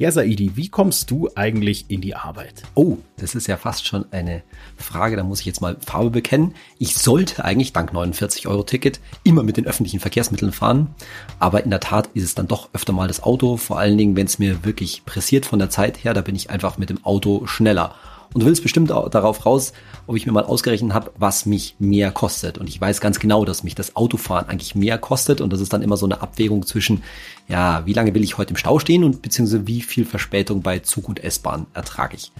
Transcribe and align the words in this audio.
Ja, 0.00 0.10
Saidi, 0.10 0.52
wie 0.56 0.70
kommst 0.70 1.10
du 1.10 1.28
eigentlich 1.34 1.84
in 1.88 2.00
die 2.00 2.16
Arbeit? 2.16 2.62
Oh, 2.74 2.96
das 3.18 3.34
ist 3.34 3.48
ja 3.48 3.58
fast 3.58 3.86
schon 3.86 4.10
eine 4.12 4.42
Frage, 4.78 5.14
da 5.14 5.22
muss 5.22 5.40
ich 5.40 5.46
jetzt 5.46 5.60
mal 5.60 5.76
Farbe 5.84 6.08
bekennen. 6.08 6.54
Ich 6.78 6.96
sollte 6.96 7.44
eigentlich 7.44 7.74
dank 7.74 7.92
49 7.92 8.48
Euro 8.48 8.62
Ticket 8.62 8.98
immer 9.24 9.42
mit 9.42 9.58
den 9.58 9.66
öffentlichen 9.66 10.00
Verkehrsmitteln 10.00 10.52
fahren, 10.52 10.94
aber 11.38 11.64
in 11.64 11.68
der 11.68 11.80
Tat 11.80 12.08
ist 12.14 12.24
es 12.24 12.34
dann 12.34 12.48
doch 12.48 12.70
öfter 12.72 12.94
mal 12.94 13.08
das 13.08 13.22
Auto, 13.22 13.58
vor 13.58 13.78
allen 13.78 13.98
Dingen, 13.98 14.16
wenn 14.16 14.24
es 14.24 14.38
mir 14.38 14.64
wirklich 14.64 15.04
pressiert 15.04 15.44
von 15.44 15.58
der 15.58 15.68
Zeit 15.68 16.02
her, 16.02 16.14
da 16.14 16.22
bin 16.22 16.34
ich 16.34 16.48
einfach 16.48 16.78
mit 16.78 16.88
dem 16.88 17.04
Auto 17.04 17.46
schneller. 17.46 17.94
Und 18.32 18.42
du 18.42 18.46
willst 18.46 18.62
bestimmt 18.62 18.92
auch 18.92 19.08
darauf 19.08 19.44
raus, 19.44 19.72
ob 20.06 20.16
ich 20.16 20.24
mir 20.24 20.32
mal 20.32 20.44
ausgerechnet 20.44 20.94
habe, 20.94 21.10
was 21.18 21.46
mich 21.46 21.74
mehr 21.80 22.12
kostet. 22.12 22.58
Und 22.58 22.68
ich 22.68 22.80
weiß 22.80 23.00
ganz 23.00 23.18
genau, 23.18 23.44
dass 23.44 23.64
mich 23.64 23.74
das 23.74 23.96
Autofahren 23.96 24.48
eigentlich 24.48 24.76
mehr 24.76 24.98
kostet. 24.98 25.40
Und 25.40 25.52
das 25.52 25.60
ist 25.60 25.72
dann 25.72 25.82
immer 25.82 25.96
so 25.96 26.06
eine 26.06 26.22
Abwägung 26.22 26.64
zwischen, 26.64 27.02
ja, 27.48 27.84
wie 27.86 27.92
lange 27.92 28.14
will 28.14 28.22
ich 28.22 28.38
heute 28.38 28.50
im 28.50 28.56
Stau 28.56 28.78
stehen 28.78 29.02
und 29.02 29.22
beziehungsweise 29.22 29.66
wie 29.66 29.82
viel 29.82 30.04
Verspätung 30.04 30.62
bei 30.62 30.78
Zug 30.78 31.08
und 31.08 31.22
S-Bahn 31.22 31.66
ertrage 31.74 32.14
ich. 32.16 32.30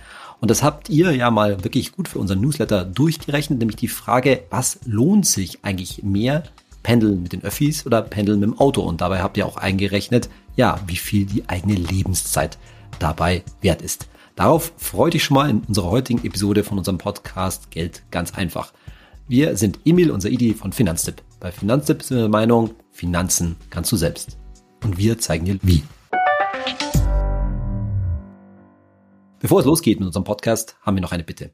Und 0.40 0.50
das 0.50 0.62
habt 0.62 0.88
ihr 0.88 1.12
ja 1.14 1.30
mal 1.30 1.64
wirklich 1.64 1.92
gut 1.92 2.08
für 2.08 2.18
unseren 2.18 2.40
Newsletter 2.40 2.84
durchgerechnet, 2.84 3.58
nämlich 3.58 3.76
die 3.76 3.88
Frage, 3.88 4.44
was 4.48 4.78
lohnt 4.84 5.26
sich 5.26 5.58
eigentlich 5.62 6.02
mehr? 6.02 6.44
Pendeln 6.82 7.22
mit 7.22 7.34
den 7.34 7.42
Öffis 7.44 7.84
oder 7.84 8.00
Pendeln 8.00 8.40
mit 8.40 8.48
dem 8.48 8.58
Auto? 8.58 8.80
Und 8.80 9.02
dabei 9.02 9.20
habt 9.20 9.36
ihr 9.36 9.44
auch 9.44 9.56
eingerechnet, 9.56 10.30
ja, 10.56 10.80
wie 10.86 10.96
viel 10.96 11.26
die 11.26 11.48
eigene 11.48 11.74
Lebenszeit 11.74 12.58
dabei 13.00 13.42
wert 13.60 13.82
ist. 13.82 14.08
Darauf 14.36 14.72
freue 14.76 15.10
dich 15.10 15.24
schon 15.24 15.34
mal 15.34 15.50
in 15.50 15.62
unserer 15.66 15.90
heutigen 15.90 16.24
Episode 16.24 16.62
von 16.62 16.78
unserem 16.78 16.98
Podcast 16.98 17.70
Geld 17.70 18.02
ganz 18.10 18.34
einfach. 18.34 18.72
Wir 19.26 19.56
sind 19.56 19.80
Emil, 19.84 20.10
unser 20.10 20.28
Idee 20.28 20.54
von 20.54 20.72
Finanztipp. 20.72 21.22
Bei 21.40 21.50
Finanztipp 21.50 22.02
sind 22.02 22.18
wir 22.18 22.22
der 22.22 22.30
Meinung, 22.30 22.70
Finanzen 22.90 23.56
kannst 23.70 23.90
du 23.92 23.96
selbst. 23.96 24.38
Und 24.82 24.98
wir 24.98 25.18
zeigen 25.18 25.44
dir 25.44 25.58
wie. 25.62 25.82
Bevor 29.40 29.60
es 29.60 29.66
losgeht 29.66 29.98
mit 29.98 30.06
unserem 30.06 30.24
Podcast, 30.24 30.76
haben 30.82 30.96
wir 30.96 31.02
noch 31.02 31.12
eine 31.12 31.24
Bitte. 31.24 31.52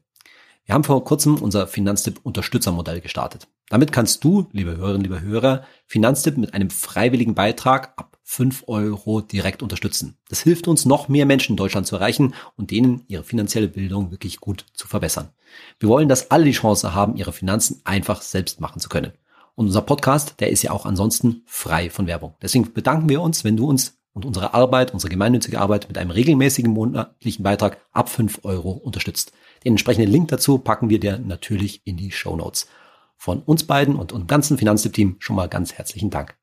Wir 0.65 0.75
haben 0.75 0.83
vor 0.83 1.03
kurzem 1.03 1.35
unser 1.35 1.67
Finanztipp 1.67 2.19
Unterstützermodell 2.23 2.99
gestartet. 2.99 3.47
Damit 3.69 3.91
kannst 3.93 4.23
du, 4.23 4.47
liebe 4.51 4.75
Hörerinnen, 4.75 5.03
liebe 5.03 5.21
Hörer, 5.21 5.63
Finanztipp 5.85 6.37
mit 6.37 6.53
einem 6.53 6.69
freiwilligen 6.69 7.35
Beitrag 7.35 7.93
ab 7.95 8.16
5 8.29 8.65
Euro 8.67 9.21
direkt 9.21 9.63
unterstützen. 9.63 10.17
Das 10.27 10.41
hilft 10.41 10.67
uns, 10.67 10.85
noch 10.85 11.07
mehr 11.07 11.25
Menschen 11.25 11.53
in 11.53 11.57
Deutschland 11.57 11.87
zu 11.87 11.95
erreichen 11.95 12.33
und 12.57 12.71
denen 12.71 13.05
ihre 13.07 13.23
finanzielle 13.23 13.69
Bildung 13.69 14.11
wirklich 14.11 14.41
gut 14.41 14.65
zu 14.73 14.85
verbessern. 14.89 15.29
Wir 15.79 15.87
wollen, 15.87 16.09
dass 16.09 16.29
alle 16.29 16.43
die 16.43 16.51
Chance 16.51 16.93
haben, 16.93 17.15
ihre 17.15 17.31
Finanzen 17.31 17.79
einfach 17.85 18.21
selbst 18.21 18.59
machen 18.59 18.81
zu 18.81 18.89
können. 18.89 19.13
Und 19.55 19.67
unser 19.67 19.81
Podcast, 19.81 20.41
der 20.41 20.51
ist 20.51 20.61
ja 20.61 20.71
auch 20.71 20.85
ansonsten 20.85 21.43
frei 21.45 21.89
von 21.89 22.05
Werbung. 22.05 22.35
Deswegen 22.41 22.73
bedanken 22.73 23.07
wir 23.07 23.21
uns, 23.21 23.45
wenn 23.45 23.55
du 23.55 23.65
uns 23.65 23.97
und 24.11 24.25
unsere 24.25 24.53
Arbeit, 24.53 24.93
unsere 24.93 25.09
gemeinnützige 25.09 25.61
Arbeit 25.61 25.87
mit 25.87 25.97
einem 25.97 26.11
regelmäßigen 26.11 26.71
monatlichen 26.71 27.43
Beitrag 27.43 27.77
ab 27.93 28.09
5 28.09 28.41
Euro 28.43 28.71
unterstützt. 28.71 29.31
Den 29.63 29.73
entsprechenden 29.73 30.11
Link 30.11 30.27
dazu 30.27 30.57
packen 30.57 30.89
wir 30.89 30.99
dir 30.99 31.17
natürlich 31.17 31.81
in 31.85 31.95
die 31.95 32.11
Show 32.11 32.35
Notes. 32.35 32.67
Von 33.15 33.41
uns 33.41 33.63
beiden 33.63 33.95
und 33.95 34.11
unserem 34.11 34.27
ganzen 34.27 34.57
Finanztipp-Team 34.57 35.15
schon 35.19 35.37
mal 35.37 35.47
ganz 35.47 35.73
herzlichen 35.73 36.09
Dank. 36.09 36.35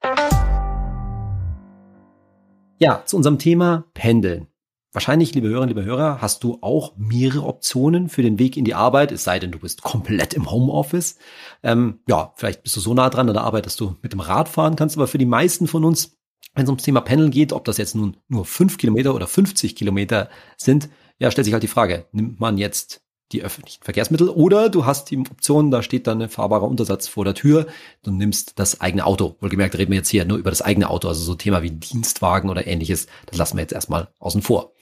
Ja, 2.78 3.03
zu 3.05 3.17
unserem 3.17 3.39
Thema 3.39 3.84
Pendeln. 3.94 4.48
Wahrscheinlich, 4.92 5.34
liebe 5.34 5.48
Hörerinnen, 5.48 5.77
liebe 5.77 5.84
Hörer, 5.84 6.20
hast 6.20 6.44
du 6.44 6.58
auch 6.61 6.97
mehrere 6.97 7.44
Optionen 7.44 8.08
für 8.08 8.22
den 8.22 8.39
Weg 8.39 8.56
in 8.56 8.64
die 8.64 8.75
Arbeit, 8.75 9.11
es 9.12 9.25
sei 9.25 9.39
denn, 9.39 9.50
du 9.50 9.58
bist 9.58 9.83
komplett 9.83 10.34
im 10.34 10.50
Homeoffice. 10.50 11.19
Ähm, 11.62 12.00
ja, 12.08 12.33
vielleicht 12.36 12.62
bist 12.62 12.77
du 12.77 12.81
so 12.81 12.94
nah 12.94 13.11
dran 13.11 13.28
an 13.28 13.34
der 13.34 13.44
Arbeit, 13.44 13.66
dass 13.66 13.77
du 13.77 13.97
mit 14.03 14.12
dem 14.12 14.20
Rad 14.20 14.48
fahren 14.48 14.77
kannst, 14.77 14.97
aber 14.97 15.08
für 15.08 15.19
die 15.19 15.27
meisten 15.27 15.66
von 15.66 15.84
uns, 15.84 16.16
wenn 16.55 16.64
es 16.64 16.69
ums 16.69 16.84
Thema 16.84 17.00
Pendeln 17.00 17.31
geht, 17.31 17.53
ob 17.53 17.64
das 17.64 17.77
jetzt 17.77 17.94
nun 17.94 18.16
nur 18.28 18.44
fünf 18.44 18.78
Kilometer 18.78 19.14
oder 19.14 19.27
50 19.27 19.75
Kilometer 19.75 20.28
sind, 20.56 20.88
ja, 21.19 21.31
stellt 21.31 21.44
sich 21.44 21.55
halt 21.55 21.62
die 21.62 21.69
Frage, 21.69 22.06
nimmt 22.12 22.38
man 22.41 22.59
jetzt 22.59 23.03
die 23.33 23.42
öffentlichen 23.42 23.83
Verkehrsmittel 23.83 24.28
oder 24.28 24.69
du 24.69 24.84
hast 24.84 25.11
die 25.11 25.19
Option, 25.19 25.70
da 25.70 25.83
steht 25.83 26.06
dann 26.06 26.22
ein 26.22 26.28
fahrbarer 26.28 26.69
Untersatz 26.69 27.08
vor 27.08 27.25
der 27.25 27.34
Tür, 27.34 27.66
du 28.03 28.10
nimmst 28.10 28.59
das 28.59 28.81
eigene 28.81 29.06
Auto. 29.06 29.37
Wohlgemerkt 29.41 29.76
reden 29.76 29.91
wir 29.91 29.98
jetzt 29.98 30.10
hier 30.10 30.25
nur 30.25 30.38
über 30.38 30.50
das 30.50 30.62
eigene 30.62 30.91
Auto, 30.91 31.09
also 31.09 31.22
so 31.22 31.34
Thema 31.34 31.62
wie 31.62 31.71
Dienstwagen 31.71 32.50
oder 32.50 32.66
ähnliches, 32.66 33.06
das 33.26 33.38
lassen 33.38 33.56
wir 33.56 33.62
jetzt 33.62 33.72
erstmal 33.72 34.09
außen 34.19 34.43
vor. 34.43 34.72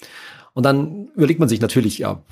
Und 0.54 0.64
dann 0.64 1.08
überlegt 1.14 1.40
man 1.40 1.48
sich 1.48 1.60
natürlich, 1.60 1.98
ja, 1.98 2.22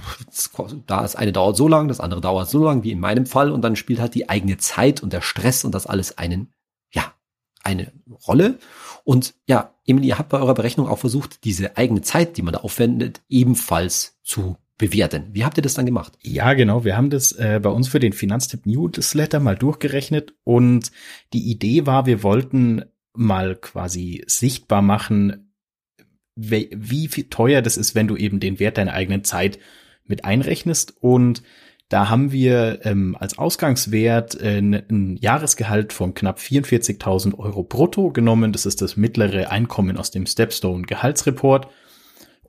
das 0.87 1.17
eine 1.17 1.33
dauert 1.33 1.57
so 1.57 1.69
lang, 1.69 1.89
das 1.89 2.01
andere 2.01 2.21
dauert 2.21 2.51
so 2.51 2.63
lang 2.65 2.83
wie 2.83 2.93
in 2.93 3.01
meinem 3.01 3.25
Fall 3.25 3.51
und 3.51 3.63
dann 3.63 3.77
spielt 3.77 4.01
halt 4.01 4.15
die 4.15 4.29
eigene 4.29 4.59
Zeit 4.59 5.03
und 5.03 5.13
der 5.13 5.23
Stress 5.23 5.65
und 5.65 5.75
das 5.75 5.87
alles 5.87 6.19
einen, 6.19 6.53
ja, 6.93 7.15
eine 7.63 7.93
Rolle. 8.27 8.59
Und 9.05 9.35
ja, 9.47 9.75
Emily, 9.87 10.09
ihr 10.09 10.19
habt 10.19 10.29
bei 10.29 10.39
eurer 10.39 10.55
Berechnung 10.55 10.87
auch 10.87 10.99
versucht, 10.99 11.45
diese 11.45 11.79
eigene 11.79 12.03
Zeit, 12.03 12.37
die 12.37 12.43
man 12.43 12.53
da 12.53 12.61
aufwendet, 12.61 13.23
ebenfalls 13.29 14.19
zu 14.23 14.57
bewerten. 14.81 15.29
Wie 15.33 15.45
habt 15.45 15.59
ihr 15.59 15.63
das 15.63 15.75
dann 15.75 15.85
gemacht? 15.85 16.15
Ja, 16.23 16.55
genau. 16.55 16.85
Wir 16.85 16.97
haben 16.97 17.11
das 17.11 17.33
äh, 17.33 17.61
bei 17.63 17.69
uns 17.69 17.89
für 17.89 18.01
den 18.01 18.15
Finanztipp 18.15 18.65
Newsletter 18.65 19.39
mal 19.39 19.55
durchgerechnet 19.55 20.35
und 20.43 20.91
die 21.35 21.51
Idee 21.51 21.87
war, 21.87 22.07
wir 22.07 22.23
wollten 22.23 22.87
mal 23.13 23.57
quasi 23.57 24.25
sichtbar 24.27 24.81
machen, 24.81 25.53
wie, 26.35 26.71
wie 26.75 27.09
viel 27.09 27.25
teuer 27.25 27.61
das 27.61 27.77
ist, 27.77 27.95
wenn 27.95 28.09
du 28.09 28.17
eben 28.17 28.41
den 28.41 28.59
Wert 28.59 28.79
deiner 28.79 28.95
eigenen 28.95 29.23
Zeit 29.23 29.59
mit 30.07 30.25
einrechnest 30.25 30.95
und 30.99 31.43
da 31.91 32.09
haben 32.09 32.33
wir 32.33 32.81
ähm, 32.85 33.17
als 33.19 33.37
Ausgangswert 33.37 34.41
äh, 34.41 34.59
ein 34.61 35.19
Jahresgehalt 35.21 35.93
von 35.93 36.15
knapp 36.15 36.39
44.000 36.39 37.37
Euro 37.37 37.65
brutto 37.65 38.13
genommen. 38.13 38.53
Das 38.53 38.65
ist 38.65 38.81
das 38.81 38.97
mittlere 38.97 39.51
Einkommen 39.51 39.97
aus 39.97 40.13
dem 40.13 40.25
Stepstone 40.25 40.85
Gehaltsreport 40.85 41.67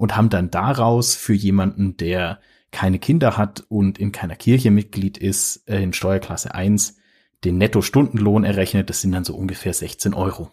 und 0.02 0.18
haben 0.18 0.30
dann 0.30 0.50
daraus 0.50 1.14
für 1.14 1.36
jemanden, 1.36 1.96
der 1.96 2.40
keine 2.72 2.98
Kinder 2.98 3.38
hat 3.38 3.66
und 3.70 4.00
in 4.00 4.12
keiner 4.12 4.36
Kirche 4.36 4.72
Mitglied 4.72 5.20
ist, 5.20 5.70
äh, 5.70 5.84
in 5.84 5.94
Steuerklasse 5.94 6.56
1 6.56 6.98
den 7.44 7.60
Netto-Stundenlohn 7.60 8.44
errechnet. 8.44 8.90
Das 8.90 9.02
sind 9.02 9.12
dann 9.12 9.26
so 9.26 9.36
ungefähr 9.36 9.76
16 9.76 10.16
Euro. 10.16 10.50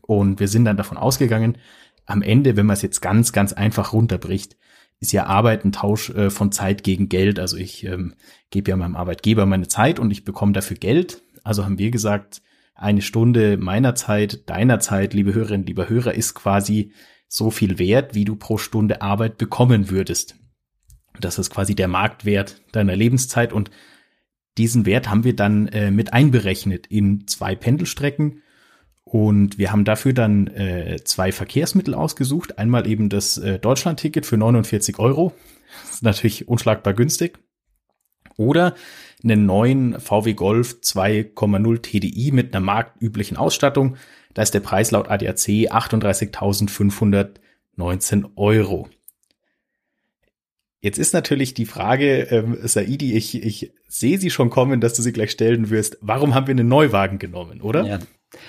Und 0.00 0.40
wir 0.40 0.48
sind 0.48 0.64
dann 0.64 0.76
davon 0.76 0.98
ausgegangen, 0.98 1.58
am 2.06 2.22
Ende, 2.22 2.56
wenn 2.56 2.66
man 2.66 2.74
es 2.74 2.82
jetzt 2.82 3.00
ganz, 3.00 3.32
ganz 3.32 3.52
einfach 3.52 3.92
runterbricht, 3.92 4.56
ist 4.98 5.12
ja 5.12 5.26
Arbeit 5.26 5.64
ein 5.64 5.70
Tausch 5.70 6.10
äh, 6.10 6.28
von 6.28 6.50
Zeit 6.50 6.82
gegen 6.82 7.08
Geld. 7.08 7.38
Also 7.38 7.58
ich 7.58 7.84
ähm, 7.84 8.14
gebe 8.50 8.72
ja 8.72 8.76
meinem 8.76 8.96
Arbeitgeber 8.96 9.46
meine 9.46 9.68
Zeit 9.68 10.00
und 10.00 10.10
ich 10.10 10.24
bekomme 10.24 10.54
dafür 10.54 10.76
Geld. 10.76 11.22
Also 11.44 11.64
haben 11.64 11.78
wir 11.78 11.92
gesagt, 11.92 12.42
eine 12.74 13.00
Stunde 13.00 13.58
meiner 13.58 13.94
Zeit, 13.94 14.50
deiner 14.50 14.80
Zeit, 14.80 15.14
liebe 15.14 15.34
Hörerinnen, 15.34 15.68
lieber 15.68 15.88
Hörer, 15.88 16.14
ist 16.14 16.34
quasi 16.34 16.90
so 17.32 17.50
viel 17.50 17.78
wert, 17.78 18.14
wie 18.14 18.26
du 18.26 18.36
pro 18.36 18.58
Stunde 18.58 19.00
Arbeit 19.00 19.38
bekommen 19.38 19.88
würdest. 19.88 20.36
Das 21.18 21.38
ist 21.38 21.48
quasi 21.48 21.74
der 21.74 21.88
Marktwert 21.88 22.60
deiner 22.72 22.94
Lebenszeit 22.94 23.54
und 23.54 23.70
diesen 24.58 24.84
Wert 24.84 25.08
haben 25.08 25.24
wir 25.24 25.34
dann 25.34 25.66
äh, 25.68 25.90
mit 25.90 26.12
einberechnet 26.12 26.88
in 26.88 27.26
zwei 27.26 27.54
Pendelstrecken 27.54 28.42
und 29.04 29.56
wir 29.56 29.72
haben 29.72 29.86
dafür 29.86 30.12
dann 30.12 30.46
äh, 30.48 31.00
zwei 31.04 31.32
Verkehrsmittel 31.32 31.94
ausgesucht. 31.94 32.58
Einmal 32.58 32.86
eben 32.86 33.08
das 33.08 33.38
äh, 33.38 33.58
Deutschland-Ticket 33.58 34.26
für 34.26 34.36
49 34.36 34.98
Euro. 34.98 35.32
Das 35.84 35.94
ist 35.94 36.02
natürlich 36.02 36.48
unschlagbar 36.48 36.92
günstig. 36.92 37.38
Oder 38.36 38.74
einen 39.24 39.46
neuen 39.46 40.00
VW 40.00 40.34
Golf 40.34 40.78
2,0 40.82 41.82
TDI 41.82 42.32
mit 42.32 42.54
einer 42.54 42.64
marktüblichen 42.64 43.36
Ausstattung 43.36 43.96
da 44.34 44.42
ist 44.42 44.52
der 44.54 44.60
Preis 44.60 44.90
laut 44.90 45.08
ADAC 45.08 45.70
38.519 45.70 48.30
Euro. 48.36 48.88
Jetzt 50.80 50.98
ist 50.98 51.14
natürlich 51.14 51.54
die 51.54 51.66
Frage, 51.66 52.22
ähm, 52.30 52.58
Saidi, 52.62 53.14
ich, 53.14 53.40
ich 53.40 53.72
sehe 53.86 54.18
sie 54.18 54.30
schon 54.30 54.50
kommen, 54.50 54.80
dass 54.80 54.94
du 54.94 55.02
sie 55.02 55.12
gleich 55.12 55.30
stellen 55.30 55.70
wirst. 55.70 55.96
Warum 56.00 56.34
haben 56.34 56.48
wir 56.48 56.52
einen 56.52 56.66
Neuwagen 56.66 57.20
genommen, 57.20 57.60
oder? 57.60 57.84
Ja, 57.84 58.00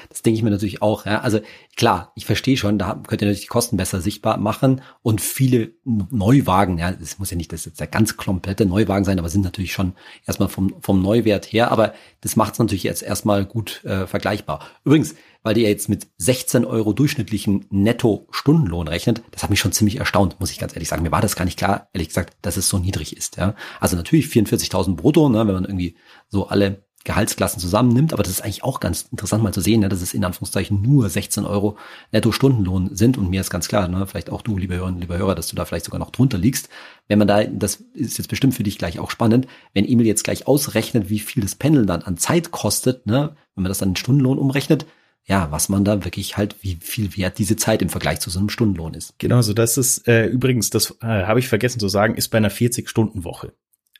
das 0.09 0.21
denke 0.21 0.37
ich 0.37 0.43
mir 0.43 0.49
natürlich 0.49 0.81
auch. 0.81 1.05
Ja. 1.05 1.21
Also 1.21 1.39
klar, 1.75 2.11
ich 2.15 2.25
verstehe 2.25 2.57
schon, 2.57 2.77
da 2.77 3.01
könnt 3.07 3.21
ihr 3.21 3.27
natürlich 3.27 3.41
die 3.41 3.47
Kosten 3.47 3.77
besser 3.77 4.01
sichtbar 4.01 4.37
machen 4.37 4.81
und 5.01 5.21
viele 5.21 5.73
Neuwagen, 5.83 6.77
ja, 6.77 6.91
das 6.91 7.19
muss 7.19 7.31
ja 7.31 7.37
nicht 7.37 7.51
das 7.53 7.65
jetzt 7.65 7.79
der 7.79 7.87
ganz 7.87 8.17
komplette 8.17 8.65
Neuwagen 8.65 9.05
sein, 9.05 9.19
aber 9.19 9.29
sind 9.29 9.43
natürlich 9.43 9.73
schon 9.73 9.93
erstmal 10.25 10.49
vom, 10.49 10.75
vom 10.81 11.01
Neuwert 11.01 11.45
her, 11.45 11.71
aber 11.71 11.93
das 12.21 12.35
macht 12.35 12.53
es 12.53 12.59
natürlich 12.59 12.83
jetzt 12.83 13.03
erstmal 13.03 13.45
gut 13.45 13.83
äh, 13.83 14.07
vergleichbar. 14.07 14.59
Übrigens, 14.85 15.15
weil 15.43 15.57
ja 15.57 15.67
jetzt 15.67 15.89
mit 15.89 16.07
16 16.17 16.65
Euro 16.65 16.93
durchschnittlichen 16.93 17.65
Netto-Stundenlohn 17.69 18.87
rechnet, 18.87 19.21
das 19.31 19.43
hat 19.43 19.49
mich 19.49 19.59
schon 19.59 19.73
ziemlich 19.73 19.97
erstaunt, 19.97 20.39
muss 20.39 20.51
ich 20.51 20.59
ganz 20.59 20.73
ehrlich 20.73 20.87
sagen. 20.87 21.03
Mir 21.03 21.11
war 21.11 21.21
das 21.21 21.35
gar 21.35 21.45
nicht 21.45 21.59
klar, 21.59 21.89
ehrlich 21.93 22.07
gesagt, 22.07 22.37
dass 22.41 22.57
es 22.57 22.69
so 22.69 22.79
niedrig 22.79 23.15
ist. 23.15 23.37
Ja. 23.37 23.55
Also 23.79 23.97
natürlich 23.97 24.27
44.000 24.27 24.95
brutto, 24.95 25.27
ne, 25.29 25.39
wenn 25.39 25.53
man 25.53 25.65
irgendwie 25.65 25.95
so 26.29 26.47
alle 26.47 26.85
Gehaltsklassen 27.05 27.59
zusammennimmt, 27.59 28.13
aber 28.13 28.23
das 28.23 28.31
ist 28.31 28.41
eigentlich 28.41 28.63
auch 28.63 28.79
ganz 28.79 29.07
interessant 29.11 29.43
mal 29.43 29.53
zu 29.53 29.59
sehen, 29.59 29.81
ne, 29.81 29.89
dass 29.89 30.01
es 30.01 30.13
in 30.13 30.23
Anführungszeichen 30.23 30.81
nur 30.81 31.09
16 31.09 31.45
Euro 31.45 31.77
Netto-Stundenlohn 32.11 32.95
sind 32.95 33.17
und 33.17 33.29
mir 33.29 33.41
ist 33.41 33.49
ganz 33.49 33.67
klar, 33.67 33.87
ne, 33.89 34.07
vielleicht 34.07 34.29
auch 34.29 34.41
du, 34.41 34.57
liebe 34.57 34.75
Hörerinnen, 34.75 35.01
lieber 35.01 35.17
Hörer, 35.17 35.35
dass 35.35 35.47
du 35.47 35.55
da 35.55 35.65
vielleicht 35.65 35.85
sogar 35.85 35.99
noch 35.99 36.11
drunter 36.11 36.37
liegst. 36.37 36.69
Wenn 37.07 37.19
man 37.19 37.27
da, 37.27 37.43
das 37.43 37.83
ist 37.93 38.17
jetzt 38.17 38.29
bestimmt 38.29 38.53
für 38.55 38.63
dich 38.63 38.77
gleich 38.77 38.99
auch 38.99 39.11
spannend, 39.11 39.47
wenn 39.73 39.85
Emil 39.85 40.05
jetzt 40.05 40.23
gleich 40.23 40.47
ausrechnet, 40.47 41.09
wie 41.09 41.19
viel 41.19 41.43
das 41.43 41.55
Pendeln 41.55 41.87
dann 41.87 42.03
an 42.03 42.17
Zeit 42.17 42.51
kostet, 42.51 43.05
ne, 43.05 43.35
wenn 43.55 43.63
man 43.63 43.69
das 43.69 43.79
dann 43.79 43.89
in 43.89 43.95
Stundenlohn 43.97 44.37
umrechnet, 44.37 44.85
ja, 45.25 45.51
was 45.51 45.69
man 45.69 45.85
da 45.85 46.03
wirklich 46.03 46.37
halt, 46.37 46.55
wie 46.61 46.77
viel 46.81 47.15
wert 47.17 47.37
diese 47.37 47.55
Zeit 47.55 47.81
im 47.81 47.89
Vergleich 47.89 48.19
zu 48.19 48.29
so 48.29 48.39
einem 48.39 48.49
Stundenlohn 48.49 48.93
ist. 48.93 49.15
Genau, 49.19 49.41
so 49.41 49.53
das 49.53 49.77
ist 49.77 50.07
äh, 50.07 50.25
übrigens, 50.25 50.69
das 50.69 50.97
äh, 51.01 51.05
habe 51.05 51.39
ich 51.39 51.47
vergessen 51.47 51.79
zu 51.79 51.87
sagen, 51.87 52.15
ist 52.15 52.29
bei 52.29 52.37
einer 52.37 52.51
40-Stunden-Woche. 52.51 53.53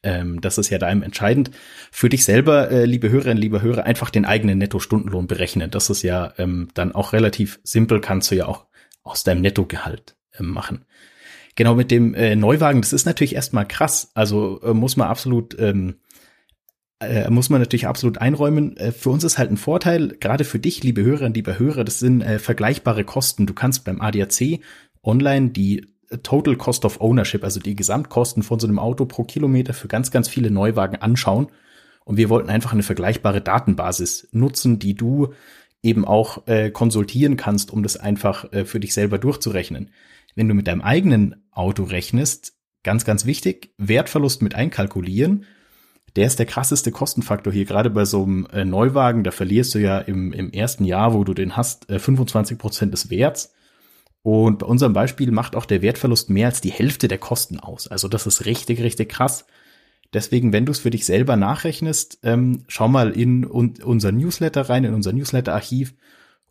Ähm, 0.04 0.42
das 0.42 0.58
ist 0.58 0.70
ja 0.70 0.78
da 0.78 0.90
entscheidend. 0.90 1.52
Für 1.92 2.10
dich 2.10 2.26
selber, 2.26 2.70
äh, 2.70 2.86
liebe 2.86 3.10
Hörerinnen, 3.10 3.38
liebe 3.38 3.62
Hörer, 3.62 3.86
einfach 3.86 4.10
den 4.10 4.26
eigenen 4.26 4.58
Netto-Stundenlohn 4.58 5.28
berechnen. 5.28 5.72
Das 5.72 5.90
ist 5.90 6.04
ja 6.04 6.34
ähm, 6.38 6.68
dann 6.74 6.94
auch 6.94 7.14
relativ 7.14 7.60
simpel, 7.64 8.02
kannst 8.02 8.30
du 8.32 8.36
ja 8.36 8.48
auch 8.48 8.66
aus 9.04 9.24
deinem 9.24 9.42
Nettogehalt 9.42 10.16
äh, 10.38 10.44
machen. 10.44 10.86
Genau 11.56 11.76
mit 11.76 11.92
dem 11.92 12.14
äh, 12.16 12.36
Neuwagen, 12.36 12.82
das 12.82 12.94
ist 12.94 13.06
natürlich 13.06 13.36
erstmal 13.36 13.68
krass. 13.68 14.12
Also 14.14 14.62
äh, 14.62 14.74
muss 14.74 14.98
man 14.98 15.08
absolut 15.08 15.58
ähm, 15.60 15.96
äh, 17.00 17.30
muss 17.30 17.50
man 17.50 17.62
natürlich 17.62 17.88
absolut 17.88 18.18
einräumen. 18.20 18.78
Äh, 18.78 18.92
für 18.92 19.10
uns 19.10 19.24
ist 19.24 19.38
halt 19.38 19.52
ein 19.52 19.58
Vorteil, 19.58 20.16
gerade 20.20 20.44
für 20.44 20.60
dich, 20.60 20.84
liebe 20.84 21.04
Hörerinnen, 21.04 21.34
liebe 21.34 21.60
Hörer, 21.60 21.84
das 21.84 22.00
sind 22.00 22.22
äh, 22.22 22.40
vergleichbare 22.40 23.04
Kosten. 23.04 23.46
Du 23.46 23.54
kannst 23.54 23.84
beim 23.86 24.02
ADAC 24.02 24.60
online 25.04 25.50
die 25.50 25.93
Total 26.21 26.56
Cost 26.56 26.86
of 26.86 27.01
Ownership, 27.01 27.44
also 27.44 27.60
die 27.60 27.75
Gesamtkosten 27.75 28.44
von 28.44 28.60
so 28.60 28.68
einem 28.68 28.80
Auto 28.80 29.06
pro 29.06 29.24
Kilometer 29.24 29.74
für 29.74 29.88
ganz, 29.88 30.12
ganz 30.12 30.27
viele 30.27 30.51
Neuwagen 30.51 30.98
anschauen. 30.98 31.48
Und 32.06 32.18
wir 32.18 32.30
wollten 32.30 32.50
einfach 32.50 32.74
eine 32.74 32.83
vergleichbare 32.83 33.42
Datenbasis 33.42 34.27
nutzen, 34.31 34.80
die 34.80 34.94
du 34.94 35.33
eben 35.81 36.06
auch 36.06 36.48
äh, 36.48 36.69
konsultieren 36.71 37.38
kannst, 37.38 37.71
um 37.71 37.83
das 37.83 37.98
einfach 37.98 38.51
äh, 38.54 38.65
für 38.65 38.80
dich 38.80 38.94
selber 38.94 39.18
durchzurechnen. 39.18 39.89
Wenn 40.36 40.48
du 40.48 40.54
mit 40.54 40.68
deinem 40.68 40.81
eigenen 40.81 41.44
Auto 41.51 41.83
rechnest, 41.83 42.54
ganz, 42.83 43.06
ganz 43.06 43.25
wichtig, 43.25 43.74
Wertverlust 43.77 44.42
mit 44.42 44.56
einkalkulieren. 44.56 45.45
Der 46.15 46.27
ist 46.27 46.38
der 46.38 46.45
krasseste 46.45 46.92
Kostenfaktor 46.92 47.51
hier, 47.51 47.65
gerade 47.65 47.89
bei 47.89 48.06
so 48.06 48.24
einem 48.24 48.48
äh, 48.54 48.65
Neuwagen. 48.65 49.24
Da 49.24 49.31
verlierst 49.31 49.74
du 49.74 49.80
ja 49.80 49.98
im, 49.98 50.31
im 50.31 50.51
ersten 50.51 50.86
Jahr, 50.86 51.13
wo 51.13 51.24
du 51.24 51.33
den 51.33 51.57
hast, 51.57 51.89
äh, 51.89 51.98
25 51.98 52.57
Prozent 52.57 52.94
des 52.94 53.10
Werts. 53.10 53.54
Und 54.24 54.60
bei 54.60 54.66
unserem 54.66 54.94
Beispiel 54.94 55.31
macht 55.31 55.56
auch 55.56 55.66
der 55.66 55.81
Wertverlust 55.81 56.30
mehr 56.30 56.48
als 56.48 56.62
die 56.62 56.72
Hälfte 56.72 57.08
der 57.08 57.18
Kosten 57.18 57.60
aus. 57.60 57.90
Also 57.90 58.08
das 58.08 58.25
ist 58.25 58.46
richtig, 58.46 58.81
richtig 58.81 59.10
krass. 59.10 59.46
Deswegen, 60.14 60.54
wenn 60.54 60.66
du 60.66 60.72
es 60.72 60.80
für 60.80 60.92
dich 60.92 61.06
selber 61.06 61.36
nachrechnest, 61.36 62.20
ähm, 62.24 62.64
schau 62.68 62.88
mal 62.88 63.12
in 63.12 63.46
un 63.46 63.74
unser 63.84 64.12
Newsletter 64.12 64.70
rein, 64.70 64.86
in 64.86 64.94
unser 64.94 65.12
Newsletter-Archiv 65.12 65.94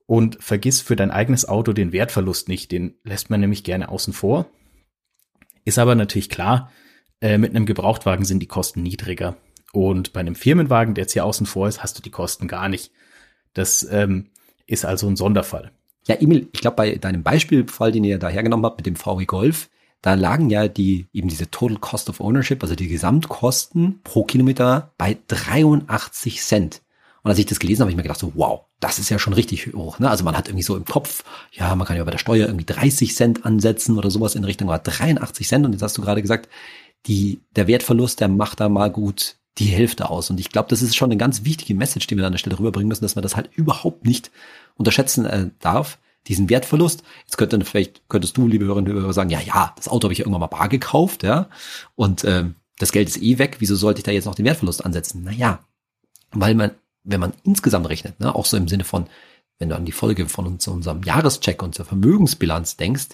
und 0.07 0.43
vergiss 0.43 0.81
für 0.81 0.97
dein 0.97 1.11
eigenes 1.11 1.49
Auto 1.49 1.73
den 1.73 1.93
Wertverlust 1.93 2.49
nicht. 2.49 2.73
Den 2.73 2.95
lässt 3.05 3.31
man 3.31 3.41
nämlich 3.41 3.65
gerne 3.65 3.89
außen 3.89 4.13
vor. 4.13 4.47
Ist 5.65 5.79
aber 5.79 5.95
natürlich 5.95 6.29
klar, 6.29 6.71
äh, 7.21 7.39
mit 7.39 7.51
einem 7.51 7.67
Gebrauchtwagen 7.67 8.25
sind 8.25 8.41
die 8.41 8.49
Kosten 8.49 8.83
niedriger. 8.83 9.37
Und 9.73 10.13
bei 10.13 10.21
einem 10.21 10.35
Firmenwagen, 10.35 10.95
der 10.95 11.05
jetzt 11.05 11.13
hier 11.13 11.25
außen 11.25 11.47
vor 11.47 11.69
ist, 11.69 11.83
hast 11.83 11.97
du 11.97 12.03
die 12.03 12.11
Kosten 12.11 12.49
gar 12.49 12.69
nicht. 12.69 12.93
Das 13.55 13.87
ähm, 13.91 14.31
ist 14.67 14.85
also 14.85 15.09
ein 15.09 15.17
Sonderfall. 15.17 15.73
Ja, 16.07 16.17
Emil, 16.17 16.49
ich 16.53 16.61
glaube, 16.61 16.77
bei 16.77 16.97
deinem 16.97 17.23
Beispielfall, 17.23 17.93
den 17.93 18.05
ihr 18.05 18.19
da 18.19 18.29
hergenommen 18.29 18.67
habt 18.67 18.79
mit 18.79 18.87
dem 18.87 18.97
VW 18.97 19.25
Golf, 19.25 19.69
da 20.01 20.15
lagen 20.15 20.51
ja 20.51 20.67
die, 20.67 21.07
eben 21.13 21.29
diese 21.29 21.51
Total 21.51 21.79
Cost 21.79 22.09
of 22.11 22.21
Ownership, 22.21 22.63
also 22.63 22.75
die 22.75 22.89
Gesamtkosten 22.89 24.01
pro 24.03 24.25
Kilometer 24.25 24.93
bei 24.99 25.17
83 25.29 26.43
Cent. 26.43 26.83
Und 27.23 27.31
als 27.31 27.39
ich 27.39 27.47
das 27.47 27.61
gelesen 27.61 27.81
habe, 27.81 27.85
habe 27.85 27.91
ich 27.93 27.97
mir 27.97 28.03
gedacht 28.03 28.19
so, 28.19 28.33
wow, 28.35 28.63
das 28.81 28.99
ist 28.99 29.11
ja 29.11 29.19
schon 29.21 29.33
richtig 29.33 29.73
hoch. 29.75 30.01
Ne? 30.01 30.11
Also 30.11 30.25
man 30.25 30.37
hat 30.37 30.49
irgendwie 30.49 30.65
so 30.65 30.77
im 30.77 30.85
Kopf, 30.85 31.23
ja, 31.53 31.73
man 31.77 31.87
kann 31.87 31.97
ja 31.97 32.03
bei 32.03 32.11
der 32.11 32.19
Steuer 32.19 32.49
irgendwie 32.49 32.65
30 32.65 33.15
Cent 33.15 33.47
ansetzen 33.47 33.97
oder 33.97 34.11
sowas 34.11 34.35
in 34.35 34.43
Richtung 34.43 34.69
83 34.69 35.47
Cent. 35.47 35.65
Und 35.65 35.73
jetzt 35.73 35.83
hast 35.83 35.97
du 35.97 36.03
gerade 36.03 36.21
gesagt, 36.21 36.49
die, 37.07 37.43
der 37.55 37.69
Wertverlust, 37.69 38.19
der 38.19 38.27
macht 38.27 38.59
da 38.59 38.69
mal 38.69 38.91
gut 38.91 39.37
die 39.59 39.67
Hälfte 39.67 40.09
aus. 40.09 40.31
Und 40.31 40.41
ich 40.41 40.51
glaube, 40.51 40.69
das 40.69 40.83
ist 40.83 40.97
schon 40.97 41.11
eine 41.11 41.19
ganz 41.19 41.45
wichtige 41.45 41.75
Message, 41.75 42.07
die 42.07 42.17
wir 42.17 42.25
an 42.25 42.33
der 42.33 42.39
Stelle 42.39 42.59
rüberbringen 42.59 42.89
müssen, 42.89 43.05
dass 43.05 43.17
man 43.17 43.23
das 43.23 43.37
halt 43.37 43.51
überhaupt 43.55 44.07
nicht 44.07 44.31
unterschätzen 44.77 45.27
äh, 45.27 45.51
darf, 45.61 45.99
diesen 46.29 46.49
Wertverlust. 46.49 47.03
Jetzt 47.25 47.37
könnte 47.37 47.63
vielleicht 47.65 48.09
könntest 48.09 48.37
du, 48.37 48.47
liebe 48.47 48.65
Hörerinnen 48.65 48.95
und 48.95 49.03
Hörer, 49.03 49.13
sagen, 49.13 49.31
ja, 49.31 49.41
ja, 49.41 49.73
das 49.77 49.89
Auto 49.89 50.07
habe 50.07 50.13
ich 50.13 50.21
irgendwann 50.21 50.41
mal 50.41 50.47
bar 50.47 50.69
gekauft, 50.69 51.23
ja, 51.23 51.49
und 51.97 52.25
äh, 52.25 52.45
das 52.79 52.93
Geld 52.93 53.09
ist 53.09 53.23
eh 53.23 53.39
weg. 53.39 53.57
Wieso 53.59 53.77
sollte 53.77 53.99
ich 53.99 54.05
da 54.05 54.11
jetzt 54.11 54.25
noch 54.25 54.35
den 54.35 54.45
Wertverlust 54.47 54.85
ansetzen? 54.85 55.23
Naja, 55.23 55.61
weil 56.31 56.55
man, 56.55 56.71
wenn 57.05 57.21
man 57.21 57.35
insgesamt 57.45 57.89
rechnet, 57.89 58.21
ne, 58.21 58.35
auch 58.35 58.47
so 58.47 58.57
im 58.57 58.69
Sinne 58.69 58.85
von, 58.85 59.07
wenn 59.59 59.69
du 59.69 59.77
an 59.77 59.85
die 59.85 59.93
Folge 59.93 60.29
von 60.29 60.47
uns, 60.47 60.67
unserem 60.67 61.03
Jahrescheck 61.03 61.63
und 61.63 61.75
zur 61.75 61.85
Vermögensbilanz 61.85 62.77
denkst, 62.77 63.09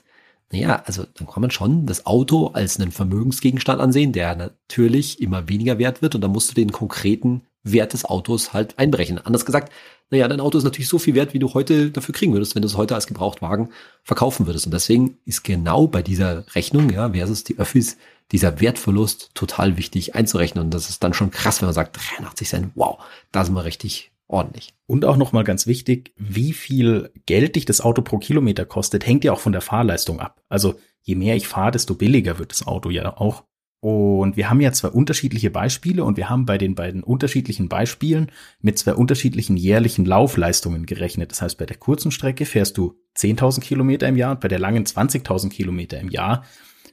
naja, 0.50 0.82
also 0.86 1.04
dann 1.14 1.28
kann 1.28 1.42
man 1.42 1.50
schon 1.50 1.86
das 1.86 2.06
Auto 2.06 2.48
als 2.48 2.80
einen 2.80 2.90
Vermögensgegenstand 2.90 3.80
ansehen, 3.80 4.12
der 4.12 4.34
natürlich 4.34 5.20
immer 5.20 5.48
weniger 5.48 5.78
wert 5.78 6.00
wird 6.00 6.14
und 6.14 6.22
dann 6.22 6.32
musst 6.32 6.50
du 6.50 6.54
den 6.54 6.72
konkreten 6.72 7.42
Wert 7.62 7.92
des 7.92 8.04
Autos 8.06 8.54
halt 8.54 8.78
einberechnen. 8.78 9.18
Anders 9.18 9.44
gesagt, 9.44 9.72
naja, 10.10 10.26
dein 10.26 10.40
Auto 10.40 10.56
ist 10.56 10.64
natürlich 10.64 10.88
so 10.88 10.98
viel 10.98 11.14
wert, 11.14 11.34
wie 11.34 11.38
du 11.38 11.52
heute 11.52 11.90
dafür 11.90 12.14
kriegen 12.14 12.32
würdest, 12.32 12.54
wenn 12.54 12.62
du 12.62 12.68
es 12.68 12.78
heute 12.78 12.94
als 12.94 13.06
Gebrauchtwagen 13.06 13.68
verkaufen 14.02 14.46
würdest. 14.46 14.64
Und 14.64 14.72
deswegen 14.72 15.18
ist 15.26 15.44
genau 15.44 15.86
bei 15.86 16.02
dieser 16.02 16.44
Rechnung, 16.54 16.88
ja, 16.88 17.10
versus 17.10 17.44
die 17.44 17.58
Öffis, 17.58 17.98
dieser 18.32 18.60
Wertverlust 18.60 19.30
total 19.34 19.76
wichtig 19.76 20.14
einzurechnen. 20.14 20.64
Und 20.64 20.70
das 20.72 20.88
ist 20.88 21.02
dann 21.02 21.12
schon 21.12 21.30
krass, 21.30 21.60
wenn 21.60 21.66
man 21.66 21.74
sagt, 21.74 21.98
83 22.16 22.48
Cent, 22.48 22.70
wow, 22.74 22.98
da 23.32 23.44
sind 23.44 23.54
wir 23.54 23.64
richtig 23.64 24.10
ordentlich. 24.28 24.74
Und 24.86 25.04
auch 25.04 25.16
nochmal 25.16 25.44
ganz 25.44 25.66
wichtig, 25.66 26.12
wie 26.16 26.52
viel 26.52 27.10
Geld 27.26 27.56
dich 27.56 27.64
das 27.64 27.80
Auto 27.80 28.02
pro 28.02 28.18
Kilometer 28.18 28.64
kostet, 28.64 29.06
hängt 29.06 29.24
ja 29.24 29.32
auch 29.32 29.40
von 29.40 29.52
der 29.52 29.62
Fahrleistung 29.62 30.20
ab. 30.20 30.42
Also 30.48 30.78
je 31.02 31.14
mehr 31.14 31.34
ich 31.34 31.48
fahre, 31.48 31.72
desto 31.72 31.94
billiger 31.94 32.38
wird 32.38 32.52
das 32.52 32.66
Auto 32.66 32.90
ja 32.90 33.16
auch. 33.16 33.44
Und 33.80 34.36
wir 34.36 34.50
haben 34.50 34.60
ja 34.60 34.72
zwei 34.72 34.88
unterschiedliche 34.88 35.50
Beispiele 35.50 36.02
und 36.02 36.16
wir 36.16 36.28
haben 36.28 36.46
bei 36.46 36.58
den 36.58 36.74
beiden 36.74 37.04
unterschiedlichen 37.04 37.68
Beispielen 37.68 38.32
mit 38.60 38.76
zwei 38.76 38.94
unterschiedlichen 38.94 39.56
jährlichen 39.56 40.04
Laufleistungen 40.04 40.84
gerechnet. 40.84 41.30
Das 41.30 41.42
heißt, 41.42 41.58
bei 41.58 41.66
der 41.66 41.76
kurzen 41.76 42.10
Strecke 42.10 42.44
fährst 42.44 42.76
du 42.76 42.98
10.000 43.16 43.60
Kilometer 43.60 44.08
im 44.08 44.16
Jahr 44.16 44.32
und 44.32 44.40
bei 44.40 44.48
der 44.48 44.58
langen 44.58 44.84
20.000 44.84 45.50
Kilometer 45.50 46.00
im 46.00 46.08
Jahr, 46.08 46.44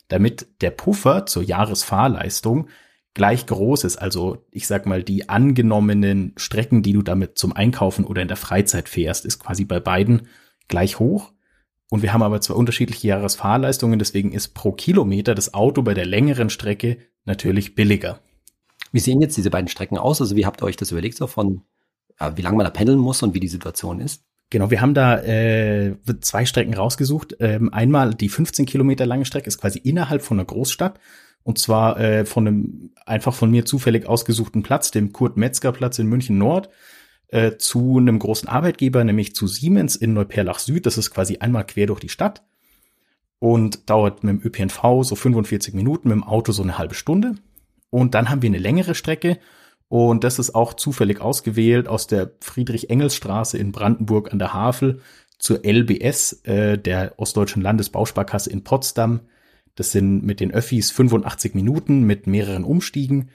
damit 0.10 0.48
der 0.62 0.70
Puffer 0.70 1.26
zur 1.26 1.42
Jahresfahrleistung 1.42 2.68
gleich 3.16 3.48
groß 3.48 3.86
ist. 3.86 3.98
Also 3.98 4.46
ich 4.52 4.68
sag 4.68 4.86
mal, 4.86 5.02
die 5.02 5.28
angenommenen 5.28 6.34
Strecken, 6.38 6.84
die 6.84 6.94
du 6.94 7.02
damit 7.02 7.40
zum 7.40 7.54
Einkaufen 7.54 8.06
oder 8.06 8.22
in 8.22 8.28
der 8.28 8.38
Freizeit 8.38 8.88
fährst, 8.88 9.26
ist 9.26 9.40
quasi 9.40 9.66
bei 9.66 9.80
beiden 9.80 10.28
gleich 10.68 11.00
hoch. 11.00 11.32
Und 11.90 12.04
wir 12.04 12.14
haben 12.14 12.24
aber 12.24 12.42
zwei 12.42 12.54
unterschiedliche 12.54 13.08
Jahresfahrleistungen, 13.08 14.00
deswegen 14.00 14.32
ist 14.32 14.50
pro 14.50 14.72
Kilometer 14.72 15.34
das 15.34 15.54
Auto 15.54 15.82
bei 15.82 15.94
der 15.94 16.06
längeren 16.06 16.50
Strecke 16.50 16.98
natürlich 17.24 17.74
billiger. 17.74 18.20
Wie 18.92 19.00
sehen 19.00 19.22
jetzt 19.22 19.38
diese 19.38 19.50
beiden 19.50 19.68
Strecken 19.68 19.98
aus? 19.98 20.22
Also 20.22 20.36
wie 20.36 20.46
habt 20.46 20.62
ihr 20.62 20.66
euch 20.66 20.78
das 20.78 20.92
überlegt, 20.92 21.18
so 21.18 21.28
von 21.28 21.64
wie 22.36 22.42
lange 22.42 22.58
man 22.58 22.66
da 22.66 22.70
pendeln 22.70 23.00
muss 23.00 23.24
und 23.24 23.34
wie 23.34 23.42
die 23.42 23.48
Situation 23.48 24.00
ist? 24.00 24.24
Genau, 24.50 24.72
wir 24.72 24.80
haben 24.80 24.94
da 24.94 25.22
äh, 25.22 25.96
zwei 26.22 26.46
Strecken 26.46 26.74
rausgesucht. 26.74 27.36
Ähm, 27.40 27.74
einmal 27.74 28.14
die 28.14 28.30
15 28.30 28.66
Kilometer 28.66 29.06
lange 29.06 29.26
Strecke 29.26 29.48
ist 29.48 29.60
quasi 29.60 29.80
innerhalb 29.80 30.22
von 30.22 30.40
einer 30.40 30.46
Großstadt 30.46 31.00
und 31.46 31.60
zwar 31.60 32.00
äh, 32.00 32.26
von 32.26 32.48
einem 32.48 32.92
einfach 33.06 33.36
von 33.36 33.52
mir 33.52 33.66
zufällig 33.66 34.08
ausgesuchten 34.08 34.64
Platz, 34.64 34.90
dem 34.90 35.14
Kurt-Metzger-Platz 35.14 36.00
in 36.00 36.08
München 36.08 36.40
Nord 36.40 36.70
äh, 37.28 37.58
zu 37.58 38.00
einem 38.00 38.18
großen 38.18 38.50
Arbeitgeber, 38.50 39.04
nämlich 39.04 39.36
zu 39.36 39.46
Siemens 39.46 39.96
in 39.96 40.14
Neuperlach 40.14 40.58
Süd. 40.58 40.88
Das 40.88 40.98
ist 40.98 41.12
quasi 41.12 41.38
einmal 41.38 41.64
quer 41.68 41.86
durch 41.86 42.00
die 42.00 42.10
Stadt 42.10 42.44
und 43.38 43.92
dauert 43.92 44.24
mit 44.24 44.42
dem 44.42 44.44
ÖPNV 44.44 45.04
so 45.04 45.16
45 45.16 45.76
Minuten, 45.76 46.10
mit 46.10 46.16
dem 46.16 46.24
Auto 46.24 46.52
so 46.52 46.64
eine 46.64 46.80
halbe 46.80 46.96
Stunde. 46.96 47.36
Und 47.92 48.16
dann 48.16 48.32
haben 48.32 48.42
wir 48.42 48.50
eine 48.50 48.58
längere 48.58 48.96
Strecke 48.96 49.38
und 49.88 50.24
das 50.24 50.40
ist 50.40 50.56
auch 50.56 50.74
zufällig 50.74 51.22
ausgewählt 51.22 51.88
aus 51.88 52.08
der 52.08 52.32
Friedrich-Engels-Straße 52.42 53.60
in 53.60 53.72
Brandenburg 53.72 54.34
an 54.34 54.40
der 54.40 54.56
Havel 54.56 55.00
zur 55.38 55.64
LBS, 55.64 56.42
äh, 56.44 56.80
der 56.80 57.20
Ostdeutschen 57.20 57.62
Landesbausparkasse 57.62 58.50
in 58.50 58.64
Potsdam. 58.64 59.20
Das 59.76 59.92
sind 59.92 60.24
mit 60.24 60.40
den 60.40 60.52
Öffis 60.52 60.92
85 60.92 61.54
Minuten 61.54 62.04
mit 62.04 62.28
mehreren 62.28 62.64
Umstiegen 62.64 63.30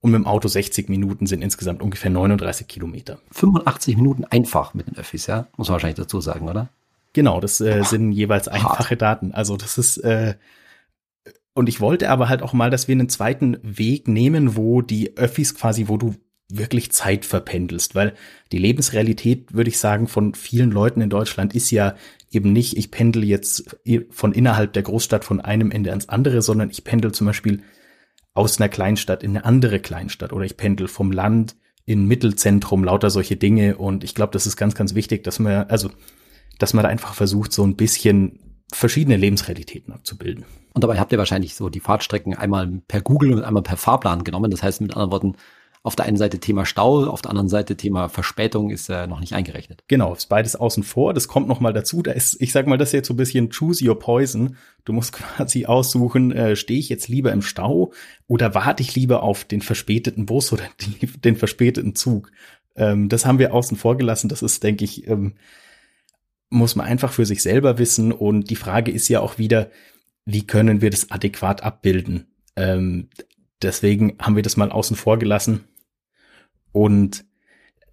und 0.00 0.10
mit 0.10 0.18
dem 0.18 0.26
Auto 0.26 0.48
60 0.48 0.88
Minuten 0.88 1.26
sind 1.26 1.42
insgesamt 1.42 1.80
ungefähr 1.80 2.10
39 2.10 2.68
Kilometer. 2.68 3.18
85 3.30 3.96
Minuten 3.96 4.24
einfach 4.24 4.74
mit 4.74 4.88
den 4.88 4.96
Öffis, 4.96 5.26
ja? 5.26 5.46
Muss 5.56 5.68
man 5.68 5.74
wahrscheinlich 5.74 5.96
dazu 5.96 6.20
sagen, 6.20 6.48
oder? 6.48 6.68
Genau, 7.14 7.40
das 7.40 7.60
äh, 7.60 7.78
Boah, 7.78 7.84
sind 7.84 8.12
jeweils 8.12 8.48
einfache 8.48 8.90
hart. 8.90 9.02
Daten. 9.02 9.32
Also 9.32 9.56
das 9.56 9.78
ist 9.78 9.98
äh, 9.98 10.34
und 11.54 11.68
ich 11.68 11.80
wollte 11.80 12.10
aber 12.10 12.28
halt 12.28 12.42
auch 12.42 12.52
mal, 12.52 12.70
dass 12.70 12.88
wir 12.88 12.94
einen 12.94 13.08
zweiten 13.08 13.58
Weg 13.62 14.08
nehmen, 14.08 14.56
wo 14.56 14.82
die 14.82 15.16
Öffis 15.16 15.54
quasi, 15.54 15.86
wo 15.86 15.96
du 15.96 16.16
wirklich 16.48 16.92
Zeit 16.92 17.24
verpendelst, 17.24 17.94
weil 17.94 18.14
die 18.52 18.58
Lebensrealität, 18.58 19.54
würde 19.54 19.70
ich 19.70 19.78
sagen, 19.78 20.08
von 20.08 20.34
vielen 20.34 20.70
Leuten 20.70 21.00
in 21.00 21.10
Deutschland 21.10 21.54
ist 21.54 21.70
ja 21.70 21.94
eben 22.34 22.52
nicht, 22.52 22.76
ich 22.76 22.90
pendel 22.90 23.24
jetzt 23.24 23.76
von 24.10 24.32
innerhalb 24.32 24.72
der 24.72 24.82
Großstadt 24.82 25.24
von 25.24 25.40
einem 25.40 25.70
Ende 25.70 25.90
ans 25.90 26.08
andere, 26.08 26.42
sondern 26.42 26.70
ich 26.70 26.84
pendel 26.84 27.12
zum 27.12 27.26
Beispiel 27.26 27.62
aus 28.34 28.60
einer 28.60 28.68
Kleinstadt 28.68 29.22
in 29.22 29.30
eine 29.30 29.44
andere 29.44 29.80
Kleinstadt 29.80 30.32
oder 30.32 30.44
ich 30.44 30.56
pendel 30.56 30.88
vom 30.88 31.12
Land 31.12 31.56
in 31.86 32.06
Mittelzentrum, 32.06 32.84
lauter 32.84 33.10
solche 33.10 33.36
Dinge. 33.36 33.76
Und 33.76 34.04
ich 34.04 34.14
glaube, 34.14 34.32
das 34.32 34.46
ist 34.46 34.56
ganz, 34.56 34.74
ganz 34.74 34.94
wichtig, 34.94 35.22
dass 35.24 35.38
man, 35.38 35.68
also, 35.68 35.90
dass 36.58 36.74
man 36.74 36.82
da 36.82 36.88
einfach 36.88 37.14
versucht, 37.14 37.52
so 37.52 37.64
ein 37.64 37.76
bisschen 37.76 38.40
verschiedene 38.72 39.16
Lebensrealitäten 39.16 39.92
abzubilden. 39.92 40.44
Und 40.72 40.82
dabei 40.82 40.98
habt 40.98 41.12
ihr 41.12 41.18
wahrscheinlich 41.18 41.54
so 41.54 41.68
die 41.68 41.80
Fahrtstrecken 41.80 42.34
einmal 42.34 42.66
per 42.88 43.00
Google 43.00 43.34
und 43.34 43.44
einmal 43.44 43.62
per 43.62 43.76
Fahrplan 43.76 44.24
genommen. 44.24 44.50
Das 44.50 44.62
heißt 44.62 44.80
mit 44.80 44.92
anderen 44.92 45.12
Worten, 45.12 45.36
auf 45.84 45.96
der 45.96 46.06
einen 46.06 46.16
Seite 46.16 46.40
Thema 46.40 46.64
Stau, 46.64 47.04
auf 47.04 47.20
der 47.20 47.30
anderen 47.30 47.50
Seite 47.50 47.76
Thema 47.76 48.08
Verspätung 48.08 48.70
ist 48.70 48.88
äh, 48.88 49.06
noch 49.06 49.20
nicht 49.20 49.34
eingerechnet. 49.34 49.84
Genau, 49.86 50.14
ist 50.14 50.30
beides 50.30 50.56
außen 50.56 50.82
vor. 50.82 51.12
Das 51.12 51.28
kommt 51.28 51.46
noch 51.46 51.60
mal 51.60 51.74
dazu. 51.74 52.00
Da 52.00 52.12
ist, 52.12 52.40
ich 52.40 52.52
sag 52.52 52.66
mal, 52.66 52.78
das 52.78 52.88
ist 52.88 52.92
jetzt 52.94 53.08
so 53.08 53.12
ein 53.12 53.18
bisschen 53.18 53.50
choose 53.50 53.86
your 53.86 53.98
poison. 53.98 54.56
Du 54.86 54.94
musst 54.94 55.12
quasi 55.36 55.66
aussuchen, 55.66 56.32
äh, 56.32 56.56
stehe 56.56 56.80
ich 56.80 56.88
jetzt 56.88 57.08
lieber 57.08 57.32
im 57.32 57.42
Stau 57.42 57.92
oder 58.26 58.54
warte 58.54 58.82
ich 58.82 58.94
lieber 58.94 59.22
auf 59.22 59.44
den 59.44 59.60
verspäteten 59.60 60.24
Bus 60.24 60.54
oder 60.54 60.64
die, 60.80 61.06
den 61.06 61.36
verspäteten 61.36 61.94
Zug. 61.94 62.32
Ähm, 62.76 63.10
das 63.10 63.26
haben 63.26 63.38
wir 63.38 63.52
außen 63.52 63.76
vor 63.76 63.98
gelassen. 63.98 64.30
Das 64.30 64.40
ist, 64.40 64.62
denke 64.62 64.84
ich, 64.84 65.06
ähm, 65.06 65.34
muss 66.48 66.76
man 66.76 66.86
einfach 66.86 67.12
für 67.12 67.26
sich 67.26 67.42
selber 67.42 67.76
wissen. 67.76 68.10
Und 68.10 68.48
die 68.48 68.56
Frage 68.56 68.90
ist 68.90 69.08
ja 69.08 69.20
auch 69.20 69.36
wieder, 69.36 69.70
wie 70.24 70.46
können 70.46 70.80
wir 70.80 70.88
das 70.88 71.10
adäquat 71.10 71.62
abbilden? 71.62 72.28
Ähm, 72.56 73.10
deswegen 73.60 74.16
haben 74.18 74.34
wir 74.34 74.42
das 74.42 74.56
mal 74.56 74.72
außen 74.72 74.96
vor 74.96 75.18
gelassen. 75.18 75.64
Und 76.74 77.24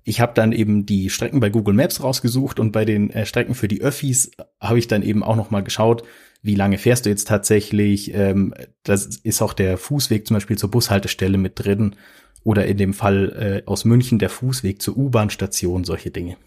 ich 0.04 0.22
habe 0.22 0.34
dann 0.34 0.52
eben 0.52 0.88
die 0.88 1.12
Strecken 1.12 1.40
bei 1.40 1.52
Google 1.52 1.76
Maps 1.76 2.02
rausgesucht 2.02 2.60
und 2.60 2.72
bei 2.72 2.84
den 2.84 3.12
äh, 3.12 3.28
Strecken 3.28 3.54
für 3.54 3.68
die 3.68 3.82
Öffis 3.82 4.32
habe 4.60 4.80
ich 4.80 4.88
dann 4.88 5.04
eben 5.04 5.22
auch 5.22 5.36
noch 5.36 5.52
mal 5.52 5.62
geschaut, 5.62 6.04
wie 6.42 6.56
lange 6.56 6.80
fährst 6.80 7.06
du 7.06 7.12
jetzt 7.12 7.28
tatsächlich. 7.28 8.12
Ähm, 8.16 8.56
das 8.82 9.06
ist 9.06 9.44
auch 9.44 9.54
der 9.54 9.78
Fußweg 9.78 10.26
zum 10.26 10.36
Beispiel 10.36 10.58
zur 10.58 10.72
Bushaltestelle 10.72 11.38
mit 11.38 11.64
drin 11.64 11.96
oder 12.44 12.66
in 12.66 12.78
dem 12.78 12.96
Fall 12.96 13.62
äh, 13.64 13.70
aus 13.70 13.86
München 13.86 14.18
der 14.18 14.32
Fußweg 14.32 14.82
zur 14.82 14.98
U-Bahn-Station, 14.98 15.84
solche 15.84 16.10
Dinge. 16.10 16.38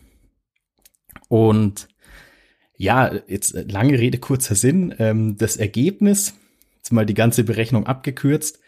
Und 1.28 1.86
ja, 2.76 3.14
jetzt 3.28 3.54
lange 3.70 3.96
Rede, 3.96 4.18
kurzer 4.18 4.56
Sinn. 4.56 4.92
Ähm, 4.98 5.36
das 5.36 5.56
Ergebnis, 5.56 6.34
jetzt 6.78 6.92
mal 6.92 7.06
die 7.06 7.14
ganze 7.14 7.44
Berechnung 7.44 7.86
abgekürzt, 7.86 8.58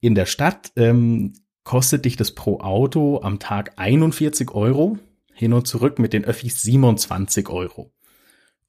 in 0.00 0.14
der 0.14 0.24
Stadt 0.24 0.72
ähm, 0.76 1.34
kostet 1.64 2.04
dich 2.04 2.16
das 2.16 2.32
pro 2.32 2.60
Auto 2.60 3.20
am 3.22 3.38
Tag 3.38 3.72
41 3.76 4.50
Euro, 4.52 4.98
hin 5.34 5.52
und 5.52 5.66
zurück 5.66 5.98
mit 5.98 6.12
den 6.12 6.24
Öffis 6.24 6.62
27 6.62 7.48
Euro. 7.48 7.92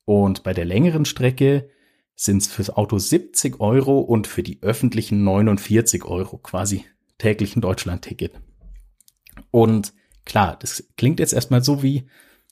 Und 0.06 0.44
bei 0.44 0.54
der 0.54 0.66
längeren 0.66 1.06
Strecke 1.06 1.70
sind 2.16 2.42
es 2.42 2.48
fürs 2.48 2.70
Auto 2.70 2.98
70 2.98 3.60
Euro 3.60 4.00
und 4.00 4.28
für 4.28 4.44
die 4.44 4.62
öffentlichen 4.62 5.24
49 5.24 6.06
Euro, 6.06 6.38
quasi 6.38 6.86
täglichen 7.18 7.62
Deutschland-Ticket. 7.62 8.34
Und 9.52 9.94
klar, 10.26 10.58
das 10.60 10.84
klingt 10.98 11.20
jetzt 11.20 11.34
erstmal 11.34 11.64
so 11.64 11.82
wie, 11.84 12.08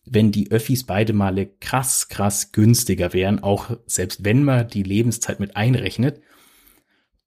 wenn 0.05 0.31
die 0.31 0.51
Öffis 0.51 0.85
beide 0.85 1.13
Male 1.13 1.47
krass, 1.59 2.07
krass 2.07 2.51
günstiger 2.51 3.13
wären, 3.13 3.43
auch 3.43 3.77
selbst 3.85 4.25
wenn 4.25 4.43
man 4.43 4.67
die 4.67 4.83
Lebenszeit 4.83 5.39
mit 5.39 5.55
einrechnet. 5.55 6.21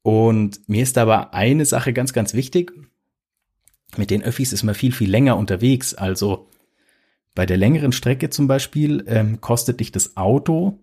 Und 0.03 0.69
mir 0.69 0.83
ist 0.83 0.99
aber 0.99 1.35
eine 1.35 1.65
Sache 1.65 1.93
ganz, 1.93 2.13
ganz 2.13 2.35
wichtig. 2.35 2.73
Mit 3.99 4.11
den 4.11 4.23
Öffis 4.23 4.53
ist 4.53 4.63
man 4.63 4.75
viel, 4.75 4.93
viel 4.93 5.11
länger 5.11 5.37
unterwegs. 5.37 5.95
Also 5.95 6.49
bei 7.35 7.47
der 7.47 7.57
längeren 7.57 7.93
Strecke 7.93 8.31
zum 8.31 8.47
Beispiel 8.47 9.05
ähm, 9.07 9.41
kostet 9.41 9.81
dich 9.81 9.93
das 9.93 10.17
Auto, 10.17 10.79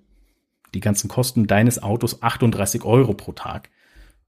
die 0.73 0.79
ganzen 0.79 1.07
Kosten 1.07 1.47
deines 1.47 1.81
Autos 1.81 2.21
38 2.21 2.83
Euro 2.83 3.13
pro 3.13 3.31
Tag. 3.31 3.69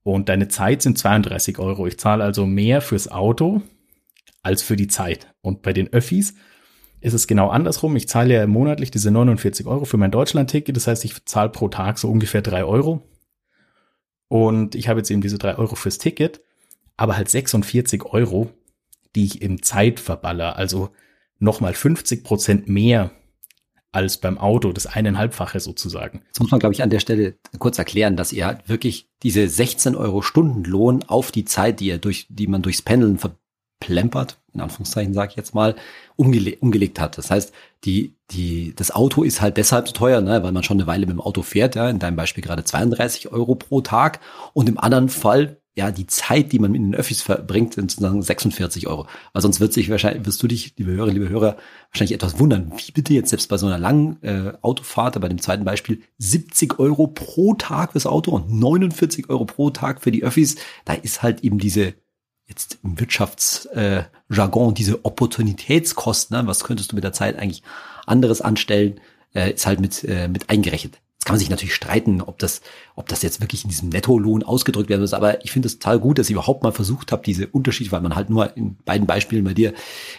Und 0.03 0.29
deine 0.29 0.49
Zeit 0.49 0.81
sind 0.81 0.97
32 0.97 1.59
Euro. 1.59 1.87
Ich 1.87 1.97
zahle 1.97 2.23
also 2.23 2.45
mehr 2.45 2.81
fürs 2.81 3.09
Auto 3.09 3.61
als 4.41 4.61
für 4.61 4.75
die 4.75 4.87
Zeit. 4.87 5.33
Und 5.41 5.61
bei 5.61 5.71
den 5.71 5.91
Öffis 5.93 6.35
ist 6.99 7.13
es 7.13 7.27
genau 7.27 7.49
andersrum. 7.49 7.95
Ich 7.95 8.07
zahle 8.07 8.33
ja 8.33 8.47
monatlich 8.47 8.91
diese 8.91 9.11
49 9.11 9.65
Euro 9.65 9.85
für 9.85 9.97
mein 9.97 10.11
Deutschland-Ticket. 10.11 10.75
Das 10.75 10.87
heißt, 10.87 11.05
ich 11.05 11.25
zahle 11.25 11.49
pro 11.49 11.69
Tag 11.69 11.97
so 11.97 12.09
ungefähr 12.09 12.41
drei 12.41 12.63
Euro. 12.65 13.01
Und 14.27 14.75
ich 14.75 14.87
habe 14.87 14.99
jetzt 14.99 15.11
eben 15.11 15.21
diese 15.21 15.37
drei 15.37 15.57
Euro 15.57 15.75
fürs 15.75 15.97
Ticket, 15.97 16.41
aber 16.97 17.15
halt 17.15 17.29
46 17.29 18.03
Euro, 18.05 18.49
die 19.15 19.25
ich 19.25 19.41
in 19.41 19.61
Zeit 19.61 19.99
verballer. 19.99 20.55
Also 20.55 20.89
nochmal 21.39 21.73
50 21.73 22.23
Prozent 22.23 22.67
mehr 22.67 23.11
als 23.93 24.17
beim 24.17 24.39
Auto, 24.39 24.71
das 24.71 24.87
eineinhalbfache 24.87 25.59
sozusagen. 25.59 26.21
Das 26.31 26.39
muss 26.39 26.51
man, 26.51 26.59
glaube 26.59 26.73
ich, 26.73 26.81
an 26.81 26.89
der 26.89 26.99
Stelle 26.99 27.35
kurz 27.59 27.77
erklären, 27.77 28.17
dass 28.17 28.33
ihr 28.33 28.47
halt 28.47 28.67
wirklich 28.67 29.07
diese 29.21 29.47
16 29.47 29.95
Euro 29.95 30.23
Stundenlohn 30.23 31.03
auf 31.03 31.31
die 31.31 31.45
Zeit, 31.45 31.79
die 31.79 31.87
ihr 31.87 31.99
durch, 31.99 32.25
die 32.29 32.47
man 32.47 32.63
durchs 32.63 32.81
Pendeln 32.81 33.19
verplempert, 33.19 34.41
in 34.51 34.61
Anführungszeichen 34.61 35.13
sage 35.13 35.31
ich 35.31 35.37
jetzt 35.37 35.53
mal, 35.53 35.75
umgele 36.15 36.55
umgelegt 36.59 36.99
hat. 36.99 37.19
Das 37.19 37.29
heißt, 37.29 37.53
die, 37.83 38.15
die, 38.31 38.73
das 38.75 38.89
Auto 38.89 39.21
ist 39.21 39.41
halt 39.41 39.57
deshalb 39.57 39.87
so 39.87 39.93
teuer, 39.93 40.21
ne, 40.21 40.41
weil 40.41 40.53
man 40.53 40.63
schon 40.63 40.77
eine 40.77 40.87
Weile 40.87 41.05
mit 41.05 41.15
dem 41.15 41.21
Auto 41.21 41.43
fährt, 41.43 41.75
ja, 41.75 41.87
in 41.87 41.99
deinem 41.99 42.15
Beispiel 42.15 42.43
gerade 42.43 42.63
32 42.63 43.31
Euro 43.31 43.53
pro 43.53 43.81
Tag 43.81 44.21
und 44.53 44.69
im 44.69 44.79
anderen 44.79 45.09
Fall 45.09 45.57
ja, 45.75 45.89
die 45.89 46.05
Zeit, 46.05 46.51
die 46.51 46.59
man 46.59 46.71
mit 46.71 46.81
den 46.81 46.93
Öffis 46.93 47.23
verbringt, 47.23 47.73
sind 47.73 47.89
sozusagen 47.89 48.21
46 48.21 48.87
Euro. 48.87 49.07
Weil 49.33 49.41
sonst 49.41 49.59
wird 49.59 49.73
sich 49.73 49.89
wahrscheinlich, 49.89 50.25
wirst 50.25 50.43
du 50.43 50.47
dich, 50.47 50.75
liebe 50.77 50.91
Hörer, 50.91 51.11
liebe 51.11 51.29
Hörer, 51.29 51.57
wahrscheinlich 51.89 52.13
etwas 52.13 52.37
wundern. 52.39 52.71
Wie 52.77 52.91
bitte 52.91 53.13
jetzt 53.13 53.29
selbst 53.29 53.47
bei 53.49 53.57
so 53.57 53.65
einer 53.65 53.79
langen 53.79 54.21
äh, 54.21 54.53
Autofahrt, 54.61 55.19
bei 55.19 55.29
dem 55.29 55.41
zweiten 55.41 55.65
Beispiel, 55.65 56.03
70 56.19 56.77
Euro 56.77 57.07
pro 57.07 57.55
Tag 57.55 57.93
fürs 57.93 58.05
Auto 58.05 58.31
und 58.31 58.51
49 58.51 59.29
Euro 59.29 59.45
pro 59.45 59.71
Tag 59.71 60.01
für 60.01 60.11
die 60.11 60.23
Öffis. 60.23 60.57
Da 60.85 60.93
ist 60.93 61.23
halt 61.23 61.43
eben 61.43 61.57
diese 61.57 61.95
jetzt 62.45 62.79
im 62.83 62.99
Wirtschaftsjargon 62.99 64.71
äh, 64.71 64.73
diese 64.73 65.05
Opportunitätskosten, 65.05 66.37
ne? 66.37 66.47
was 66.47 66.63
könntest 66.63 66.91
du 66.91 66.95
mit 66.95 67.03
der 67.03 67.13
Zeit 67.13 67.39
eigentlich 67.39 67.63
anderes 68.05 68.41
anstellen, 68.41 68.99
äh, 69.33 69.53
ist 69.53 69.65
halt 69.65 69.79
mit, 69.79 70.03
äh, 70.03 70.27
mit 70.27 70.49
eingerechnet. 70.49 70.99
Jetzt 71.23 71.27
kann 71.27 71.35
man 71.35 71.39
sich 71.39 71.49
natürlich 71.49 71.73
streiten, 71.73 72.21
ob 72.21 72.37
das, 72.39 72.59
ob 72.97 73.07
das 73.07 73.21
jetzt 73.21 73.39
wirklich 73.39 73.63
in 73.63 73.69
diesem 73.69 73.87
Nettolohn 73.87 74.43
ausgedrückt 74.43 74.89
werden 74.89 74.99
muss, 74.99 75.13
aber 75.13 75.41
ich 75.45 75.53
finde 75.53 75.67
es 75.67 75.79
total 75.79 75.97
gut, 75.97 76.19
dass 76.19 76.29
ihr 76.29 76.33
überhaupt 76.33 76.63
mal 76.63 76.73
versucht 76.73 77.13
habt, 77.13 77.25
diese 77.27 77.47
Unterschiede, 77.47 77.93
weil 77.93 78.01
man 78.01 78.13
halt 78.13 78.29
nur 78.29 78.57
in 78.57 78.75
beiden 78.83 79.07
Beispielen 79.07 79.45
bei 79.45 79.53
dir 79.53 79.73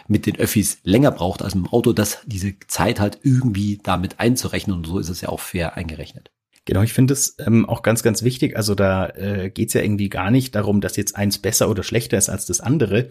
mit 0.08 0.24
den 0.24 0.36
Öffis 0.36 0.78
länger 0.82 1.10
braucht 1.10 1.42
als 1.42 1.52
im 1.52 1.66
Auto, 1.66 1.92
dass 1.92 2.20
diese 2.24 2.54
Zeit 2.68 3.00
halt 3.00 3.18
irgendwie 3.22 3.80
damit 3.82 4.18
einzurechnen 4.18 4.74
und 4.74 4.86
so 4.86 4.98
ist 4.98 5.10
es 5.10 5.20
ja 5.20 5.28
auch 5.28 5.40
fair 5.40 5.76
eingerechnet. 5.76 6.30
Genau, 6.64 6.80
ich 6.80 6.94
finde 6.94 7.12
es 7.12 7.36
ähm, 7.38 7.68
auch 7.68 7.82
ganz, 7.82 8.02
ganz 8.02 8.22
wichtig. 8.22 8.56
Also 8.56 8.74
da 8.74 9.10
äh, 9.10 9.50
geht 9.50 9.68
es 9.68 9.74
ja 9.74 9.82
irgendwie 9.82 10.08
gar 10.08 10.30
nicht 10.30 10.54
darum, 10.54 10.80
dass 10.80 10.96
jetzt 10.96 11.16
eins 11.16 11.36
besser 11.36 11.68
oder 11.68 11.82
schlechter 11.82 12.16
ist 12.16 12.30
als 12.30 12.46
das 12.46 12.60
andere. 12.60 13.10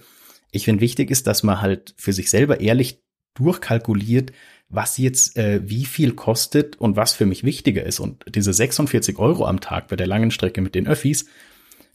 Ich 0.50 0.66
finde 0.66 0.82
wichtig 0.82 1.12
ist, 1.12 1.28
dass 1.28 1.44
man 1.44 1.62
halt 1.62 1.94
für 1.96 2.12
sich 2.12 2.32
selber 2.32 2.60
ehrlich 2.60 3.03
durchkalkuliert, 3.36 4.32
was 4.70 4.98
jetzt 4.98 5.38
äh, 5.38 5.62
wie 5.64 5.86
viel 5.86 6.14
kostet 6.14 6.78
und 6.78 6.96
was 6.96 7.14
für 7.14 7.26
mich 7.26 7.44
wichtiger 7.44 7.84
ist. 7.84 8.00
Und 8.00 8.26
diese 8.34 8.54
46 8.54 9.18
Euro 9.20 9.46
am 9.46 9.60
Tag 9.60 9.88
bei 9.88 9.96
der 9.96 10.08
langen 10.08 10.32
Strecke 10.32 10.62
mit 10.62 10.76
den 10.76 10.88
Öffis, 10.88 11.26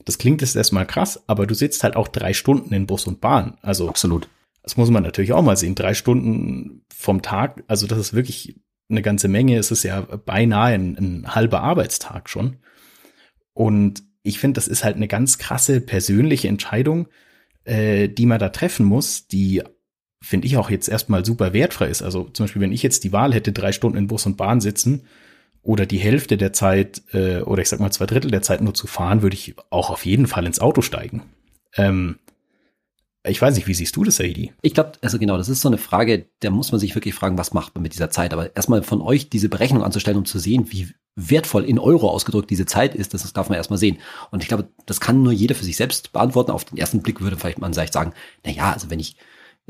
das 0.05 0.17
klingt 0.17 0.41
jetzt 0.41 0.55
erstmal 0.55 0.87
krass, 0.87 1.23
aber 1.27 1.45
du 1.45 1.53
sitzt 1.53 1.83
halt 1.83 1.95
auch 1.95 2.07
drei 2.07 2.33
Stunden 2.33 2.73
in 2.73 2.87
Bus 2.87 3.05
und 3.05 3.21
Bahn. 3.21 3.57
Also 3.61 3.89
absolut. 3.89 4.29
Das 4.63 4.77
muss 4.77 4.89
man 4.89 5.03
natürlich 5.03 5.33
auch 5.33 5.41
mal 5.41 5.57
sehen. 5.57 5.75
Drei 5.75 5.93
Stunden 5.93 6.85
vom 6.93 7.21
Tag, 7.21 7.63
also 7.67 7.87
das 7.87 7.97
ist 7.97 8.13
wirklich 8.13 8.55
eine 8.89 9.01
ganze 9.01 9.27
Menge. 9.27 9.57
Es 9.57 9.71
ist 9.71 9.83
ja 9.83 10.01
beinahe 10.01 10.73
ein, 10.73 10.97
ein 10.97 11.35
halber 11.35 11.61
Arbeitstag 11.61 12.29
schon. 12.29 12.57
Und 13.53 14.03
ich 14.23 14.39
finde, 14.39 14.55
das 14.55 14.67
ist 14.67 14.83
halt 14.83 14.95
eine 14.95 15.07
ganz 15.07 15.37
krasse 15.37 15.81
persönliche 15.81 16.47
Entscheidung, 16.47 17.07
äh, 17.65 18.09
die 18.09 18.25
man 18.25 18.39
da 18.39 18.49
treffen 18.49 18.85
muss, 18.85 19.27
die 19.27 19.63
finde 20.21 20.47
ich 20.47 20.57
auch 20.57 20.69
jetzt 20.69 20.89
erstmal 20.89 21.25
super 21.25 21.53
wertfrei 21.53 21.87
ist. 21.87 22.01
Also 22.01 22.25
zum 22.25 22.45
Beispiel, 22.45 22.61
wenn 22.61 22.71
ich 22.71 22.83
jetzt 22.83 23.03
die 23.03 23.13
Wahl 23.13 23.33
hätte, 23.33 23.51
drei 23.51 23.71
Stunden 23.71 23.97
in 23.97 24.07
Bus 24.07 24.25
und 24.25 24.37
Bahn 24.37 24.61
sitzen 24.61 25.03
oder 25.61 25.85
die 25.85 25.97
Hälfte 25.97 26.37
der 26.37 26.53
Zeit 26.53 27.01
äh, 27.13 27.41
oder 27.41 27.61
ich 27.61 27.69
sag 27.69 27.79
mal 27.79 27.91
zwei 27.91 28.05
Drittel 28.05 28.31
der 28.31 28.41
Zeit 28.41 28.61
nur 28.61 28.73
zu 28.73 28.87
fahren, 28.87 29.21
würde 29.21 29.35
ich 29.35 29.55
auch 29.69 29.89
auf 29.89 30.05
jeden 30.05 30.27
Fall 30.27 30.45
ins 30.45 30.59
Auto 30.59 30.81
steigen. 30.81 31.23
Ähm, 31.75 32.17
ich 33.27 33.41
weiß 33.41 33.55
nicht, 33.55 33.67
wie 33.67 33.73
siehst 33.73 33.95
du 33.95 34.03
das, 34.03 34.15
Saidi? 34.15 34.53
Ich 34.61 34.73
glaube, 34.73 34.93
also 35.01 35.19
genau, 35.19 35.37
das 35.37 35.49
ist 35.49 35.61
so 35.61 35.67
eine 35.67 35.77
Frage, 35.77 36.27
da 36.39 36.49
muss 36.49 36.71
man 36.71 36.79
sich 36.79 36.95
wirklich 36.95 37.13
fragen, 37.13 37.37
was 37.37 37.53
macht 37.53 37.75
man 37.75 37.81
mit 37.81 37.93
dieser 37.93 38.09
Zeit? 38.09 38.33
Aber 38.33 38.55
erstmal 38.55 38.81
von 38.81 39.01
euch 39.01 39.29
diese 39.29 39.49
Berechnung 39.49 39.83
anzustellen, 39.83 40.17
um 40.17 40.25
zu 40.25 40.39
sehen, 40.39 40.67
wie 40.71 40.89
wertvoll 41.15 41.65
in 41.65 41.79
Euro 41.79 42.09
ausgedrückt 42.09 42.49
diese 42.49 42.65
Zeit 42.65 42.95
ist, 42.95 43.13
das 43.13 43.31
darf 43.33 43.49
man 43.49 43.57
erstmal 43.57 43.79
sehen. 43.79 43.97
Und 44.31 44.41
ich 44.41 44.47
glaube, 44.47 44.69
das 44.85 45.01
kann 45.01 45.21
nur 45.21 45.33
jeder 45.33 45.53
für 45.53 45.65
sich 45.65 45.75
selbst 45.75 46.13
beantworten. 46.13 46.51
Auf 46.51 46.63
den 46.63 46.77
ersten 46.77 47.01
Blick 47.01 47.19
würde 47.19 47.35
vielleicht 47.35 47.59
man 47.59 47.73
vielleicht 47.73 47.93
sagen, 47.93 48.13
na 48.45 48.51
ja, 48.51 48.71
also 48.71 48.89
wenn 48.89 48.99
ich 48.99 49.17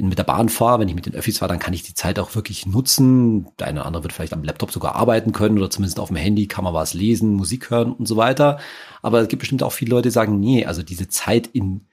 mit 0.07 0.17
der 0.17 0.23
Bahn 0.23 0.49
fahre, 0.49 0.79
wenn 0.79 0.87
ich 0.87 0.95
mit 0.95 1.05
den 1.05 1.15
Öffis 1.15 1.39
fahre, 1.39 1.49
dann 1.49 1.59
kann 1.59 1.73
ich 1.73 1.83
die 1.83 1.93
Zeit 1.93 2.19
auch 2.19 2.35
wirklich 2.35 2.65
nutzen. 2.65 3.47
Der 3.59 3.67
eine 3.67 3.79
oder 3.79 3.87
andere 3.87 4.03
wird 4.03 4.13
vielleicht 4.13 4.33
am 4.33 4.43
Laptop 4.43 4.71
sogar 4.71 4.95
arbeiten 4.95 5.31
können 5.31 5.57
oder 5.57 5.69
zumindest 5.69 5.99
auf 5.99 6.07
dem 6.07 6.17
Handy 6.17 6.47
kann 6.47 6.63
man 6.63 6.73
was 6.73 6.93
lesen, 6.93 7.33
Musik 7.33 7.69
hören 7.69 7.91
und 7.91 8.07
so 8.07 8.15
weiter. 8.15 8.59
Aber 9.01 9.19
es 9.21 9.27
gibt 9.27 9.41
bestimmt 9.41 9.63
auch 9.63 9.73
viele 9.73 9.91
Leute, 9.91 10.09
die 10.09 10.13
sagen, 10.13 10.39
nee, 10.39 10.65
also 10.65 10.83
diese 10.83 11.07
Zeit 11.07 11.47
in 11.47 11.85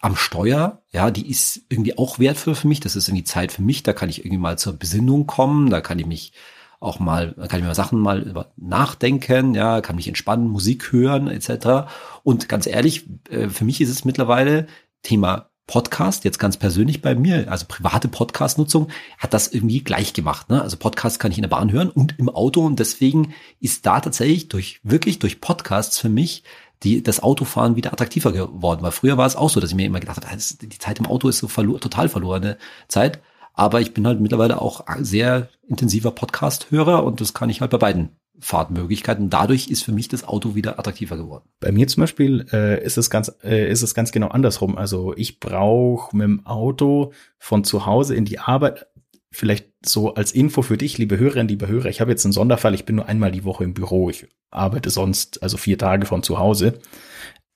am 0.00 0.16
Steuer, 0.16 0.82
ja, 0.90 1.12
die 1.12 1.30
ist 1.30 1.62
irgendwie 1.68 1.96
auch 1.96 2.18
wertvoll 2.18 2.56
für 2.56 2.66
mich. 2.66 2.80
Das 2.80 2.96
ist 2.96 3.08
irgendwie 3.08 3.24
Zeit 3.24 3.52
für 3.52 3.62
mich. 3.62 3.84
Da 3.84 3.92
kann 3.92 4.08
ich 4.08 4.20
irgendwie 4.20 4.38
mal 4.38 4.58
zur 4.58 4.72
Besinnung 4.72 5.28
kommen. 5.28 5.70
Da 5.70 5.80
kann 5.80 6.00
ich 6.00 6.06
mich 6.06 6.32
auch 6.80 6.98
mal, 6.98 7.34
kann 7.48 7.60
ich 7.60 7.64
mir 7.64 7.74
Sachen 7.76 8.00
mal 8.00 8.22
über 8.22 8.52
nachdenken, 8.56 9.54
ja, 9.54 9.80
kann 9.80 9.94
mich 9.94 10.08
entspannen, 10.08 10.48
Musik 10.48 10.90
hören, 10.90 11.28
etc. 11.28 11.88
Und 12.24 12.48
ganz 12.48 12.66
ehrlich, 12.66 13.08
äh, 13.30 13.48
für 13.48 13.64
mich 13.64 13.80
ist 13.80 13.90
es 13.90 14.04
mittlerweile 14.04 14.66
Thema 15.02 15.51
Podcast, 15.66 16.24
jetzt 16.24 16.38
ganz 16.38 16.56
persönlich 16.56 17.02
bei 17.02 17.14
mir, 17.14 17.50
also 17.50 17.66
private 17.68 18.08
Podcast-Nutzung, 18.08 18.88
hat 19.18 19.32
das 19.32 19.48
irgendwie 19.48 19.82
gleich 19.82 20.12
gemacht. 20.12 20.50
Ne? 20.50 20.60
Also 20.60 20.76
Podcast 20.76 21.20
kann 21.20 21.30
ich 21.30 21.38
in 21.38 21.42
der 21.42 21.48
Bahn 21.48 21.72
hören 21.72 21.88
und 21.88 22.18
im 22.18 22.28
Auto 22.28 22.64
und 22.64 22.78
deswegen 22.78 23.34
ist 23.60 23.86
da 23.86 24.00
tatsächlich 24.00 24.48
durch, 24.48 24.80
wirklich 24.82 25.18
durch 25.18 25.40
Podcasts 25.40 25.98
für 25.98 26.08
mich 26.08 26.42
die, 26.82 27.02
das 27.02 27.22
Autofahren 27.22 27.76
wieder 27.76 27.92
attraktiver 27.92 28.32
geworden. 28.32 28.82
Weil 28.82 28.90
früher 28.90 29.16
war 29.16 29.26
es 29.26 29.36
auch 29.36 29.50
so, 29.50 29.60
dass 29.60 29.70
ich 29.70 29.76
mir 29.76 29.86
immer 29.86 30.00
gedacht 30.00 30.26
habe, 30.26 30.36
die 30.36 30.78
Zeit 30.78 30.98
im 30.98 31.06
Auto 31.06 31.28
ist 31.28 31.38
so 31.38 31.48
verlo 31.48 31.78
total 31.78 32.08
verlorene 32.08 32.58
Zeit. 32.88 33.20
Aber 33.54 33.80
ich 33.80 33.94
bin 33.94 34.06
halt 34.06 34.20
mittlerweile 34.20 34.60
auch 34.60 34.84
sehr 35.00 35.48
intensiver 35.68 36.10
Podcast-Hörer 36.10 37.04
und 37.04 37.20
das 37.20 37.34
kann 37.34 37.50
ich 37.50 37.60
halt 37.60 37.70
bei 37.70 37.78
beiden 37.78 38.16
Fahrtmöglichkeiten. 38.38 39.30
Dadurch 39.30 39.68
ist 39.68 39.82
für 39.84 39.92
mich 39.92 40.08
das 40.08 40.24
Auto 40.24 40.54
wieder 40.54 40.78
attraktiver 40.78 41.16
geworden. 41.16 41.44
Bei 41.60 41.72
mir 41.72 41.86
zum 41.86 42.02
Beispiel 42.02 42.46
äh, 42.52 42.82
ist 42.84 42.96
es 42.96 43.10
ganz, 43.10 43.32
äh, 43.44 43.70
ist 43.70 43.82
es 43.82 43.94
ganz 43.94 44.12
genau 44.12 44.28
andersrum. 44.28 44.76
Also 44.76 45.14
ich 45.16 45.38
brauche 45.38 46.16
mit 46.16 46.24
dem 46.24 46.46
Auto 46.46 47.12
von 47.38 47.64
zu 47.64 47.86
Hause 47.86 48.14
in 48.14 48.24
die 48.24 48.38
Arbeit. 48.38 48.86
Vielleicht 49.30 49.68
so 49.84 50.14
als 50.14 50.32
Info 50.32 50.62
für 50.62 50.76
dich, 50.76 50.98
liebe 50.98 51.18
Hörerinnen, 51.18 51.48
liebe 51.48 51.68
Hörer. 51.68 51.86
Ich 51.86 52.00
habe 52.00 52.10
jetzt 52.10 52.24
einen 52.24 52.32
Sonderfall. 52.32 52.74
Ich 52.74 52.84
bin 52.84 52.96
nur 52.96 53.06
einmal 53.06 53.32
die 53.32 53.44
Woche 53.44 53.64
im 53.64 53.74
Büro. 53.74 54.10
Ich 54.10 54.26
arbeite 54.50 54.90
sonst 54.90 55.42
also 55.42 55.56
vier 55.56 55.78
Tage 55.78 56.06
von 56.06 56.22
zu 56.22 56.38
Hause 56.38 56.80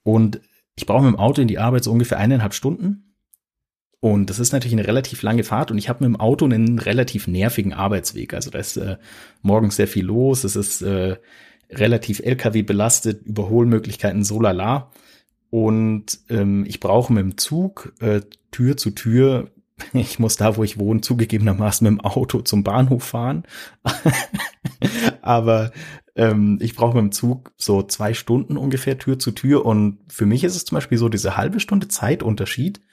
und 0.03 0.41
ich 0.77 0.87
brauche 0.87 1.03
mit 1.03 1.15
dem 1.15 1.19
Auto 1.19 1.43
in 1.43 1.49
die 1.49 1.59
Arbeit 1.59 1.85
so 1.85 1.93
ungefähr 1.93 2.19
eineinhalb 2.19 2.55
Stunden. 2.55 3.06
Und 4.07 4.31
das 4.31 4.39
ist 4.39 4.53
natürlich 4.53 4.75
eine 4.75 4.87
relativ 4.87 5.23
lange 5.23 5.43
Fahrt 5.43 5.73
und 5.73 5.79
ich 5.79 5.89
habe 5.89 6.05
mit 6.05 6.15
dem 6.15 6.21
Auto 6.21 6.45
einen 6.45 6.79
relativ 6.79 7.27
nervigen 7.27 7.73
Arbeitsweg. 7.73 8.35
Also 8.35 8.51
da 8.51 8.61
ist 8.61 8.77
äh, 8.77 8.99
morgens 9.43 9.75
sehr 9.75 9.89
viel 9.89 10.05
los, 10.05 10.45
es 10.45 10.55
ist 10.55 10.81
äh, 10.83 11.17
relativ 11.71 12.21
LKW 12.21 12.63
belastet, 12.63 13.27
Überholmöglichkeiten 13.27 14.23
so 14.23 14.41
lala. 14.41 14.93
Und 15.51 16.21
ähm, 16.29 16.65
ich 16.69 16.79
brauche 16.79 17.13
mit 17.13 17.25
dem 17.25 17.37
Zug 17.37 17.95
äh, 17.99 18.21
Tür 18.53 18.77
zu 18.77 18.93
Tür, 18.93 19.51
ich 19.93 20.21
muss 20.21 20.37
da, 20.37 20.57
wo 20.57 20.63
ich 20.63 20.79
wohne, 20.79 21.01
zugegebenermaßen 21.01 21.85
mit 21.85 21.99
dem 21.99 22.05
Auto 22.05 22.43
zum 22.43 22.63
Bahnhof 22.63 23.03
fahren. 23.03 23.43
Aber 25.21 25.73
ähm, 26.15 26.59
ich 26.63 26.77
brauche 26.77 26.95
mit 26.95 27.03
dem 27.07 27.13
Zug 27.13 27.51
so 27.57 27.83
zwei 27.83 28.15
Stunden 28.15 28.57
ungefähr 28.57 28.99
Tür 28.99 29.19
zu 29.19 29.33
Tür. 29.33 29.67
Und 29.67 29.99
für 30.07 30.27
mich 30.27 30.45
ist 30.45 30.55
es 30.55 30.65
zum 30.65 30.77
Beispiel 30.77 30.97
so 30.97 31.09
diese 31.09 31.37
halbe 31.37 31.59
Stunde 31.59 31.89
Zeitunterschied 31.89 32.86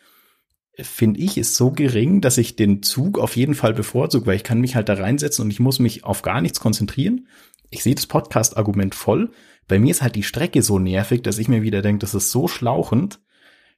finde 0.80 1.20
ich, 1.20 1.38
ist 1.38 1.56
so 1.56 1.72
gering, 1.72 2.22
dass 2.22 2.38
ich 2.38 2.56
den 2.56 2.82
Zug 2.82 3.20
auf 3.20 3.36
jeden 3.36 3.56
Fall 3.56 3.74
bevorzuge, 3.74 4.26
weil 4.26 4.36
ich 4.36 4.44
kann 4.44 4.62
mich 4.62 4.76
halt 4.76 4.90
da 4.90 4.96
reinsetzen 4.96 5.46
und 5.46 5.52
ich 5.52 5.60
muss 5.60 5.80
mich 5.80 6.04
auf 6.04 6.22
gar 6.24 6.42
nichts 6.42 6.60
konzentrieren. 6.60 7.28
Ich 7.70 7.84
sehe 7.84 7.96
das 7.96 8.08
Podcast-Argument 8.08 8.96
voll. 8.96 9.32
Bei 9.68 9.80
mir 9.80 9.92
ist 9.92 10.02
halt 10.02 10.16
die 10.16 10.24
Strecke 10.24 10.62
so 10.62 10.80
nervig, 10.80 11.22
dass 11.22 11.38
ich 11.38 11.48
mir 11.48 11.62
wieder 11.62 11.82
denke, 11.82 12.00
das 12.00 12.16
ist 12.16 12.32
so 12.32 12.48
schlauchend. 12.48 13.20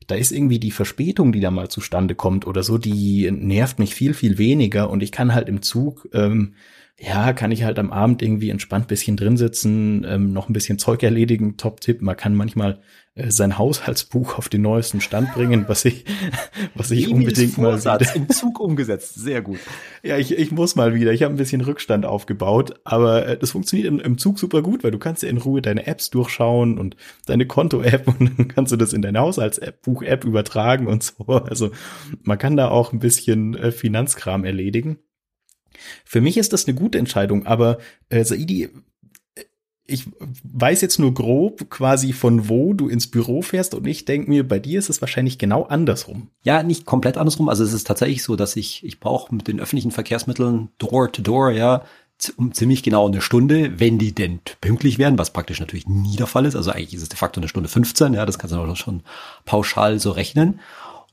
Da 0.07 0.15
ist 0.15 0.31
irgendwie 0.31 0.59
die 0.59 0.71
Verspätung, 0.71 1.31
die 1.31 1.39
da 1.39 1.51
mal 1.51 1.69
zustande 1.69 2.15
kommt 2.15 2.45
oder 2.47 2.63
so, 2.63 2.77
die 2.77 3.29
nervt 3.31 3.79
mich 3.79 3.95
viel, 3.95 4.13
viel 4.13 4.37
weniger 4.37 4.89
und 4.89 5.01
ich 5.01 5.11
kann 5.11 5.33
halt 5.33 5.49
im 5.49 5.61
Zug 5.61 6.07
ähm, 6.13 6.55
ja, 6.97 7.33
kann 7.33 7.51
ich 7.51 7.63
halt 7.63 7.77
am 7.77 7.91
Abend 7.91 8.21
irgendwie 8.21 8.49
entspannt 8.49 8.87
bisschen 8.87 9.17
drin 9.17 9.35
sitzen, 9.35 10.05
ähm, 10.07 10.31
noch 10.31 10.47
ein 10.47 10.53
bisschen 10.53 10.79
Zeug 10.79 11.03
erledigen. 11.03 11.57
Top-Tipp, 11.57 12.01
man 12.01 12.15
kann 12.15 12.33
manchmal 12.35 12.79
äh, 13.15 13.31
sein 13.31 13.57
Haushaltsbuch 13.57 14.37
auf 14.37 14.47
den 14.47 14.61
neuesten 14.61 15.01
Stand 15.01 15.33
bringen, 15.33 15.65
was 15.67 15.83
ich, 15.83 16.05
was 16.75 16.91
ich 16.91 17.09
unbedingt 17.09 17.57
mal 17.57 17.77
wieder. 17.77 18.15
im 18.15 18.29
Zug 18.29 18.61
umgesetzt. 18.61 19.15
Sehr 19.15 19.41
gut. 19.41 19.59
Ja, 20.03 20.19
ich, 20.19 20.37
ich 20.37 20.51
muss 20.51 20.75
mal 20.75 20.93
wieder. 20.93 21.13
Ich 21.13 21.23
habe 21.23 21.33
ein 21.33 21.37
bisschen 21.37 21.61
Rückstand 21.61 22.05
aufgebaut, 22.05 22.79
aber 22.83 23.25
äh, 23.25 23.37
das 23.39 23.49
funktioniert 23.49 23.87
im, 23.87 23.99
im 23.99 24.19
Zug 24.19 24.37
super 24.37 24.61
gut, 24.61 24.83
weil 24.83 24.91
du 24.91 24.99
kannst 24.99 25.23
ja 25.23 25.29
in 25.29 25.39
Ruhe 25.39 25.63
deine 25.63 25.87
Apps 25.87 26.11
durchschauen 26.11 26.77
und 26.77 26.95
deine 27.25 27.47
Konto-App 27.47 28.07
und 28.19 28.37
dann 28.37 28.47
kannst 28.49 28.71
du 28.71 28.75
das 28.75 28.93
in 28.93 29.01
deine 29.01 29.19
Haushalts-App, 29.19 29.81
Buch-App 29.81 30.23
übertragen 30.23 30.85
und 30.85 31.01
so. 31.01 31.25
Also 31.25 31.71
man 32.21 32.37
kann 32.37 32.55
da 32.55 32.69
auch 32.69 32.93
ein 32.93 32.99
bisschen 32.99 33.55
äh, 33.55 33.71
Finanzkram 33.71 34.45
erledigen. 34.45 34.99
Für 36.03 36.21
mich 36.21 36.37
ist 36.37 36.53
das 36.53 36.67
eine 36.67 36.75
gute 36.75 36.97
Entscheidung, 36.97 37.45
aber 37.45 37.77
äh, 38.09 38.23
Saidi, 38.23 38.63
äh, 38.63 39.43
ich 39.87 40.05
weiß 40.43 40.81
jetzt 40.81 40.99
nur 40.99 41.13
grob 41.13 41.69
quasi 41.69 42.11
von 42.11 42.49
wo 42.49 42.73
du 42.73 42.87
ins 42.87 43.07
Büro 43.07 43.41
fährst 43.41 43.75
und 43.75 43.85
ich 43.85 44.05
denke 44.05 44.29
mir, 44.29 44.47
bei 44.47 44.59
dir 44.59 44.79
ist 44.79 44.89
es 44.89 45.01
wahrscheinlich 45.01 45.37
genau 45.37 45.63
andersrum. 45.63 46.29
Ja, 46.43 46.63
nicht 46.63 46.85
komplett 46.85 47.17
andersrum. 47.17 47.49
Also 47.49 47.63
es 47.63 47.73
ist 47.73 47.85
tatsächlich 47.85 48.23
so, 48.23 48.35
dass 48.35 48.55
ich, 48.55 48.83
ich 48.83 48.99
brauche 48.99 49.33
mit 49.33 49.47
den 49.47 49.59
öffentlichen 49.59 49.91
Verkehrsmitteln 49.91 50.69
door 50.79 51.11
to 51.11 51.21
door, 51.21 51.51
ja, 51.51 51.83
um 52.37 52.53
ziemlich 52.53 52.81
genau 52.81 53.07
eine 53.07 53.21
Stunde, 53.21 53.79
wenn 53.79 53.97
die 53.97 54.15
denn 54.15 54.39
pünktlich 54.61 54.97
werden, 54.97 55.19
was 55.19 55.33
praktisch 55.33 55.59
natürlich 55.59 55.87
nie 55.87 56.15
der 56.15 56.27
Fall 56.27 56.45
ist. 56.45 56.55
Also 56.55 56.71
eigentlich 56.71 56.93
ist 56.93 57.03
es 57.03 57.09
de 57.09 57.17
facto 57.17 57.39
eine 57.39 57.49
Stunde 57.49 57.69
15, 57.69 58.13
ja, 58.13 58.25
das 58.25 58.39
kannst 58.39 58.55
du 58.55 58.75
schon 58.75 59.03
pauschal 59.43 59.99
so 59.99 60.11
rechnen 60.11 60.59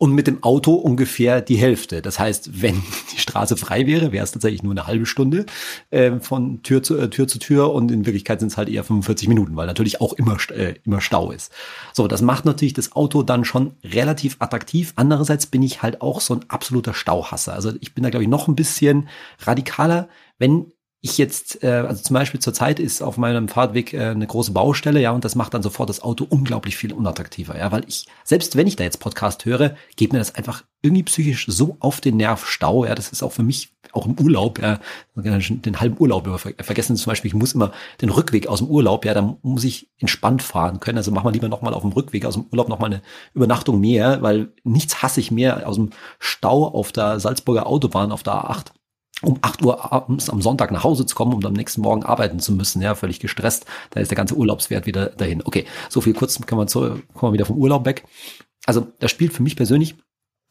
und 0.02 0.16
mit 0.16 0.26
dem 0.26 0.42
Auto 0.42 0.74
ungefähr 0.74 1.40
die 1.40 1.54
Hälfte. 1.54 2.02
Das 2.02 2.18
heißt, 2.18 2.60
wenn 2.60 2.82
die 3.12 3.20
Straße 3.20 3.56
frei 3.56 3.86
wäre, 3.86 4.10
wäre 4.10 4.24
es 4.24 4.32
tatsächlich 4.32 4.64
nur 4.64 4.72
eine 4.72 4.88
halbe 4.88 5.06
Stunde 5.06 5.46
äh, 5.90 6.18
von 6.18 6.64
Tür 6.64 6.82
zu, 6.82 6.98
äh, 6.98 7.08
Tür 7.08 7.28
zu 7.28 7.38
Tür 7.38 7.72
und 7.72 7.88
in 7.92 8.04
Wirklichkeit 8.04 8.40
sind 8.40 8.48
es 8.48 8.56
halt 8.56 8.68
eher 8.68 8.82
45 8.82 9.28
Minuten, 9.28 9.54
weil 9.54 9.68
natürlich 9.68 10.00
auch 10.00 10.12
immer, 10.14 10.38
äh, 10.50 10.74
immer 10.82 11.00
Stau 11.00 11.30
ist. 11.30 11.52
So, 11.92 12.08
das 12.08 12.20
macht 12.20 12.44
natürlich 12.44 12.74
das 12.74 12.96
Auto 12.96 13.22
dann 13.22 13.44
schon 13.44 13.76
relativ 13.84 14.38
attraktiv. 14.40 14.92
Andererseits 14.96 15.46
bin 15.46 15.62
ich 15.62 15.82
halt 15.82 16.00
auch 16.00 16.20
so 16.20 16.34
ein 16.34 16.46
absoluter 16.48 16.94
Stauhasser. 16.94 17.54
Also 17.54 17.70
ich 17.78 17.94
bin 17.94 18.02
da, 18.02 18.10
glaube 18.10 18.24
ich, 18.24 18.28
noch 18.28 18.48
ein 18.48 18.56
bisschen 18.56 19.08
radikaler. 19.38 20.08
Wenn 20.36 20.72
ich 21.04 21.18
jetzt, 21.18 21.64
äh, 21.64 21.84
also 21.86 22.00
zum 22.00 22.14
Beispiel 22.14 22.38
zur 22.38 22.54
Zeit 22.54 22.78
ist 22.78 23.02
auf 23.02 23.16
meinem 23.16 23.48
Fahrtweg 23.48 23.92
äh, 23.92 24.10
eine 24.10 24.26
große 24.26 24.52
Baustelle, 24.52 25.00
ja, 25.00 25.10
und 25.10 25.24
das 25.24 25.34
macht 25.34 25.52
dann 25.52 25.62
sofort 25.62 25.88
das 25.88 26.00
Auto 26.00 26.24
unglaublich 26.28 26.76
viel 26.76 26.92
unattraktiver, 26.92 27.58
ja, 27.58 27.72
weil 27.72 27.84
ich, 27.88 28.06
selbst 28.22 28.56
wenn 28.56 28.68
ich 28.68 28.76
da 28.76 28.84
jetzt 28.84 29.00
Podcast 29.00 29.44
höre, 29.44 29.74
geht 29.96 30.12
mir 30.12 30.20
das 30.20 30.36
einfach 30.36 30.62
irgendwie 30.80 31.02
psychisch 31.02 31.46
so 31.48 31.76
auf 31.80 32.00
den 32.00 32.18
Nerv 32.18 32.46
Stau, 32.46 32.84
ja, 32.84 32.94
das 32.94 33.10
ist 33.10 33.24
auch 33.24 33.32
für 33.32 33.42
mich 33.42 33.72
auch 33.90 34.06
im 34.06 34.16
Urlaub, 34.18 34.62
ja, 34.62 34.78
den 35.16 35.80
halben 35.80 35.96
Urlaub 35.98 36.28
über 36.28 36.38
vergessen 36.38 36.96
zum 36.96 37.10
Beispiel, 37.10 37.30
ich 37.30 37.34
muss 37.34 37.52
immer 37.52 37.72
den 38.00 38.08
Rückweg 38.08 38.46
aus 38.46 38.60
dem 38.60 38.68
Urlaub, 38.68 39.04
ja, 39.04 39.12
da 39.12 39.36
muss 39.42 39.64
ich 39.64 39.90
entspannt 39.98 40.40
fahren 40.40 40.78
können, 40.78 40.98
also 40.98 41.10
mach 41.10 41.24
mal 41.24 41.32
lieber 41.32 41.48
nochmal 41.48 41.74
auf 41.74 41.82
dem 41.82 41.90
Rückweg 41.90 42.24
aus 42.26 42.34
dem 42.34 42.46
Urlaub 42.52 42.68
nochmal 42.68 42.90
eine 42.92 43.02
Übernachtung 43.34 43.80
mehr, 43.80 44.22
weil 44.22 44.52
nichts 44.62 45.02
hasse 45.02 45.18
ich 45.18 45.32
mehr 45.32 45.68
aus 45.68 45.74
dem 45.74 45.90
Stau 46.20 46.64
auf 46.64 46.92
der 46.92 47.18
Salzburger 47.18 47.66
Autobahn 47.66 48.12
auf 48.12 48.22
der 48.22 48.34
A8 48.34 48.66
um 49.22 49.38
8 49.40 49.62
Uhr 49.62 49.92
abends 49.92 50.28
am 50.30 50.42
Sonntag 50.42 50.70
nach 50.72 50.85
Hause 50.85 51.06
zu 51.06 51.14
kommen, 51.14 51.32
um 51.32 51.44
am 51.44 51.52
nächsten 51.52 51.80
Morgen 51.80 52.02
arbeiten 52.04 52.40
zu 52.40 52.52
müssen, 52.52 52.82
ja, 52.82 52.94
völlig 52.94 53.20
gestresst, 53.20 53.66
da 53.90 54.00
ist 54.00 54.11
der 54.11 54.16
ganze 54.16 54.37
Urlaubswert 54.37 54.87
wieder 54.87 55.06
dahin. 55.06 55.42
Okay, 55.44 55.66
so 55.88 56.00
viel 56.00 56.14
kurz 56.14 56.40
kann 56.46 56.58
man, 56.58 56.68
zu, 56.68 56.80
kann 56.80 57.02
man 57.22 57.32
wieder 57.32 57.46
vom 57.46 57.56
Urlaub 57.56 57.85
weg. 57.85 58.04
Also 58.66 58.87
das 58.98 59.11
spielt 59.11 59.32
für 59.32 59.42
mich 59.42 59.56
persönlich 59.56 59.96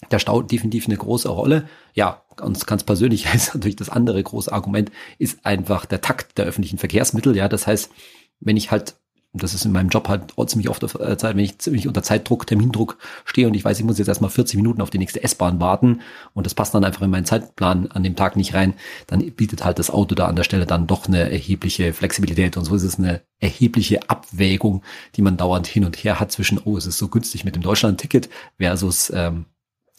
der 0.09 0.19
Stau 0.19 0.41
definitiv 0.41 0.87
eine 0.87 0.97
große 0.97 1.29
Rolle. 1.29 1.67
Ja, 1.93 2.23
ganz, 2.35 2.65
ganz 2.65 2.83
persönlich 2.83 3.25
ist 3.33 3.53
natürlich 3.53 3.75
das 3.75 3.89
andere 3.89 4.21
große 4.21 4.51
Argument, 4.51 4.91
ist 5.19 5.45
einfach 5.45 5.85
der 5.85 6.01
Takt 6.01 6.37
der 6.37 6.45
öffentlichen 6.45 6.77
Verkehrsmittel. 6.77 7.35
Ja, 7.35 7.47
das 7.47 7.67
heißt, 7.67 7.91
wenn 8.39 8.57
ich 8.57 8.71
halt 8.71 8.95
und 8.95 9.00
das 9.33 9.53
ist 9.53 9.63
in 9.65 9.71
meinem 9.71 9.89
Job 9.89 10.09
halt 10.09 10.33
ziemlich 10.47 10.69
oft 10.69 10.83
äh, 10.83 11.17
Zeit, 11.17 11.35
wenn 11.35 11.43
ich 11.43 11.57
ziemlich 11.59 11.87
unter 11.87 12.03
Zeitdruck, 12.03 12.45
Termindruck 12.47 12.97
stehe 13.23 13.47
und 13.47 13.53
ich 13.53 13.63
weiß, 13.63 13.79
ich 13.79 13.85
muss 13.85 13.97
jetzt 13.97 14.09
erstmal 14.09 14.29
40 14.29 14.57
Minuten 14.57 14.81
auf 14.81 14.89
die 14.89 14.97
nächste 14.97 15.23
S-Bahn 15.23 15.61
warten 15.61 16.01
und 16.33 16.45
das 16.45 16.53
passt 16.53 16.73
dann 16.73 16.83
einfach 16.83 17.01
in 17.01 17.09
meinen 17.09 17.25
Zeitplan 17.25 17.87
an 17.91 18.03
dem 18.03 18.15
Tag 18.15 18.35
nicht 18.35 18.53
rein, 18.53 18.73
dann 19.07 19.19
bietet 19.31 19.63
halt 19.63 19.79
das 19.79 19.89
Auto 19.89 20.15
da 20.15 20.27
an 20.27 20.35
der 20.35 20.43
Stelle 20.43 20.65
dann 20.65 20.87
doch 20.87 21.07
eine 21.07 21.31
erhebliche 21.31 21.93
Flexibilität 21.93 22.57
und 22.57 22.65
so 22.65 22.75
ist 22.75 22.83
es 22.83 22.99
eine 22.99 23.21
erhebliche 23.39 24.09
Abwägung, 24.09 24.83
die 25.15 25.21
man 25.21 25.37
dauernd 25.37 25.65
hin 25.67 25.85
und 25.85 25.95
her 25.95 26.19
hat 26.19 26.31
zwischen, 26.31 26.59
oh, 26.63 26.77
es 26.77 26.85
ist 26.85 26.97
so 26.97 27.07
günstig 27.07 27.45
mit 27.45 27.55
dem 27.55 27.63
Deutschland-Ticket 27.63 28.29
versus, 28.57 29.11
ähm, 29.15 29.45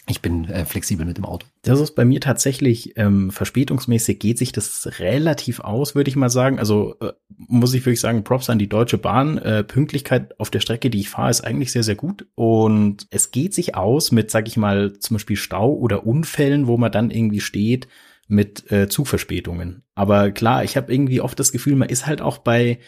ich 0.09 0.21
bin 0.21 0.47
äh, 0.47 0.65
flexibel 0.65 1.07
mit 1.07 1.17
dem 1.17 1.25
Auto. 1.25 1.47
Das 1.63 1.79
ist 1.79 1.95
bei 1.95 2.05
mir 2.05 2.21
tatsächlich 2.21 2.97
ähm, 2.97 3.31
verspätungsmäßig 3.31 4.19
geht 4.19 4.37
sich 4.37 4.51
das 4.51 4.99
relativ 4.99 5.61
aus, 5.61 5.95
würde 5.95 6.11
ich 6.11 6.17
mal 6.17 6.29
sagen. 6.29 6.59
Also 6.59 6.97
äh, 7.01 7.13
muss 7.29 7.73
ich 7.73 7.87
wirklich 7.87 8.01
sagen, 8.01 8.25
Props 8.25 8.51
an 8.51 8.59
die 8.59 8.69
Deutsche 8.69 8.99
Bahn. 8.99 9.39
Äh, 9.39 9.63
Pünktlichkeit 9.63 10.39
auf 10.41 10.51
der 10.51 10.59
Strecke, 10.59 10.91
die 10.91 11.01
ich 11.01 11.09
fahre, 11.09 11.31
ist 11.31 11.43
eigentlich 11.43 11.71
sehr, 11.71 11.85
sehr 11.85 11.95
gut. 11.95 12.27
Und 12.35 13.07
es 13.11 13.31
geht 13.31 13.55
sich 13.55 13.77
aus 13.77 14.11
mit, 14.11 14.33
sag 14.33 14.49
ich 14.49 14.57
mal, 14.57 14.99
zum 14.99 15.15
Beispiel 15.17 15.37
Stau 15.37 15.73
oder 15.73 16.05
Unfällen, 16.05 16.67
wo 16.67 16.77
man 16.77 16.91
dann 16.91 17.13
irgendwie 17.13 17.41
steht 17.41 17.87
mit 18.27 18.73
äh, 18.73 18.89
Zugverspätungen. 18.89 19.85
Aber 19.95 20.33
klar, 20.33 20.65
ich 20.65 20.77
habe 20.77 20.93
irgendwie 20.93 21.21
oft 21.21 21.39
das 21.39 21.53
Gefühl, 21.53 21.77
man 21.77 21.91
ist 21.91 22.07
halt 22.07 22.21
auch 22.21 22.39
bei 22.39 22.81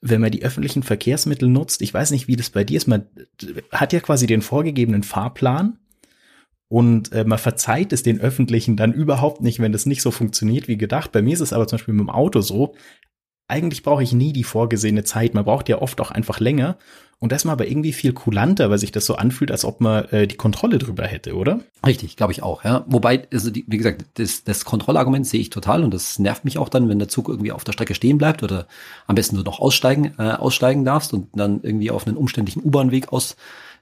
wenn 0.00 0.20
man 0.20 0.30
die 0.30 0.44
öffentlichen 0.44 0.84
Verkehrsmittel 0.84 1.48
nutzt, 1.48 1.82
ich 1.82 1.92
weiß 1.92 2.12
nicht, 2.12 2.28
wie 2.28 2.36
das 2.36 2.50
bei 2.50 2.62
dir 2.62 2.76
ist, 2.76 2.86
man 2.86 3.08
hat 3.72 3.92
ja 3.92 3.98
quasi 3.98 4.28
den 4.28 4.42
vorgegebenen 4.42 5.02
Fahrplan 5.02 5.78
und 6.68 7.12
äh, 7.12 7.24
man 7.24 7.38
verzeiht 7.38 7.92
es 7.92 8.02
den 8.02 8.20
Öffentlichen 8.20 8.76
dann 8.76 8.92
überhaupt 8.92 9.40
nicht, 9.40 9.58
wenn 9.60 9.72
das 9.72 9.86
nicht 9.86 10.02
so 10.02 10.10
funktioniert 10.10 10.68
wie 10.68 10.76
gedacht. 10.76 11.12
Bei 11.12 11.22
mir 11.22 11.32
ist 11.32 11.40
es 11.40 11.52
aber 11.52 11.66
zum 11.66 11.78
Beispiel 11.78 11.94
mit 11.94 12.06
dem 12.06 12.10
Auto 12.10 12.42
so. 12.42 12.74
Eigentlich 13.48 13.82
brauche 13.82 14.02
ich 14.02 14.12
nie 14.12 14.34
die 14.34 14.44
vorgesehene 14.44 15.04
Zeit. 15.04 15.32
Man 15.32 15.46
braucht 15.46 15.70
ja 15.70 15.80
oft 15.80 15.98
auch 16.02 16.10
einfach 16.10 16.40
länger. 16.40 16.76
Und 17.20 17.32
das 17.32 17.40
ist 17.40 17.44
mal 17.46 17.52
aber 17.52 17.66
irgendwie 17.66 17.92
viel 17.92 18.12
kulanter, 18.12 18.70
weil 18.70 18.78
sich 18.78 18.92
das 18.92 19.06
so 19.06 19.16
anfühlt, 19.16 19.50
als 19.50 19.64
ob 19.64 19.80
man 19.80 20.04
äh, 20.10 20.28
die 20.28 20.36
Kontrolle 20.36 20.78
drüber 20.78 21.04
hätte, 21.04 21.34
oder? 21.34 21.60
Richtig, 21.84 22.16
glaube 22.16 22.32
ich 22.32 22.44
auch, 22.44 22.62
ja. 22.62 22.84
Wobei, 22.86 23.26
also 23.32 23.50
die, 23.50 23.64
wie 23.66 23.78
gesagt, 23.78 24.04
das, 24.14 24.44
das 24.44 24.64
Kontrollargument 24.64 25.26
sehe 25.26 25.40
ich 25.40 25.50
total 25.50 25.82
und 25.82 25.92
das 25.92 26.20
nervt 26.20 26.44
mich 26.44 26.58
auch 26.58 26.68
dann, 26.68 26.88
wenn 26.88 27.00
der 27.00 27.08
Zug 27.08 27.28
irgendwie 27.28 27.50
auf 27.50 27.64
der 27.64 27.72
Strecke 27.72 27.96
stehen 27.96 28.18
bleibt 28.18 28.44
oder 28.44 28.68
am 29.08 29.16
besten 29.16 29.34
du 29.34 29.42
noch 29.42 29.58
aussteigen, 29.58 30.14
äh, 30.18 30.30
aussteigen 30.30 30.84
darfst 30.84 31.12
und 31.12 31.28
dann 31.34 31.60
irgendwie 31.62 31.90
auf 31.90 32.06
einen 32.06 32.16
umständlichen 32.16 32.62
U-Bahn-Weg 32.62 33.12
aus 33.12 33.36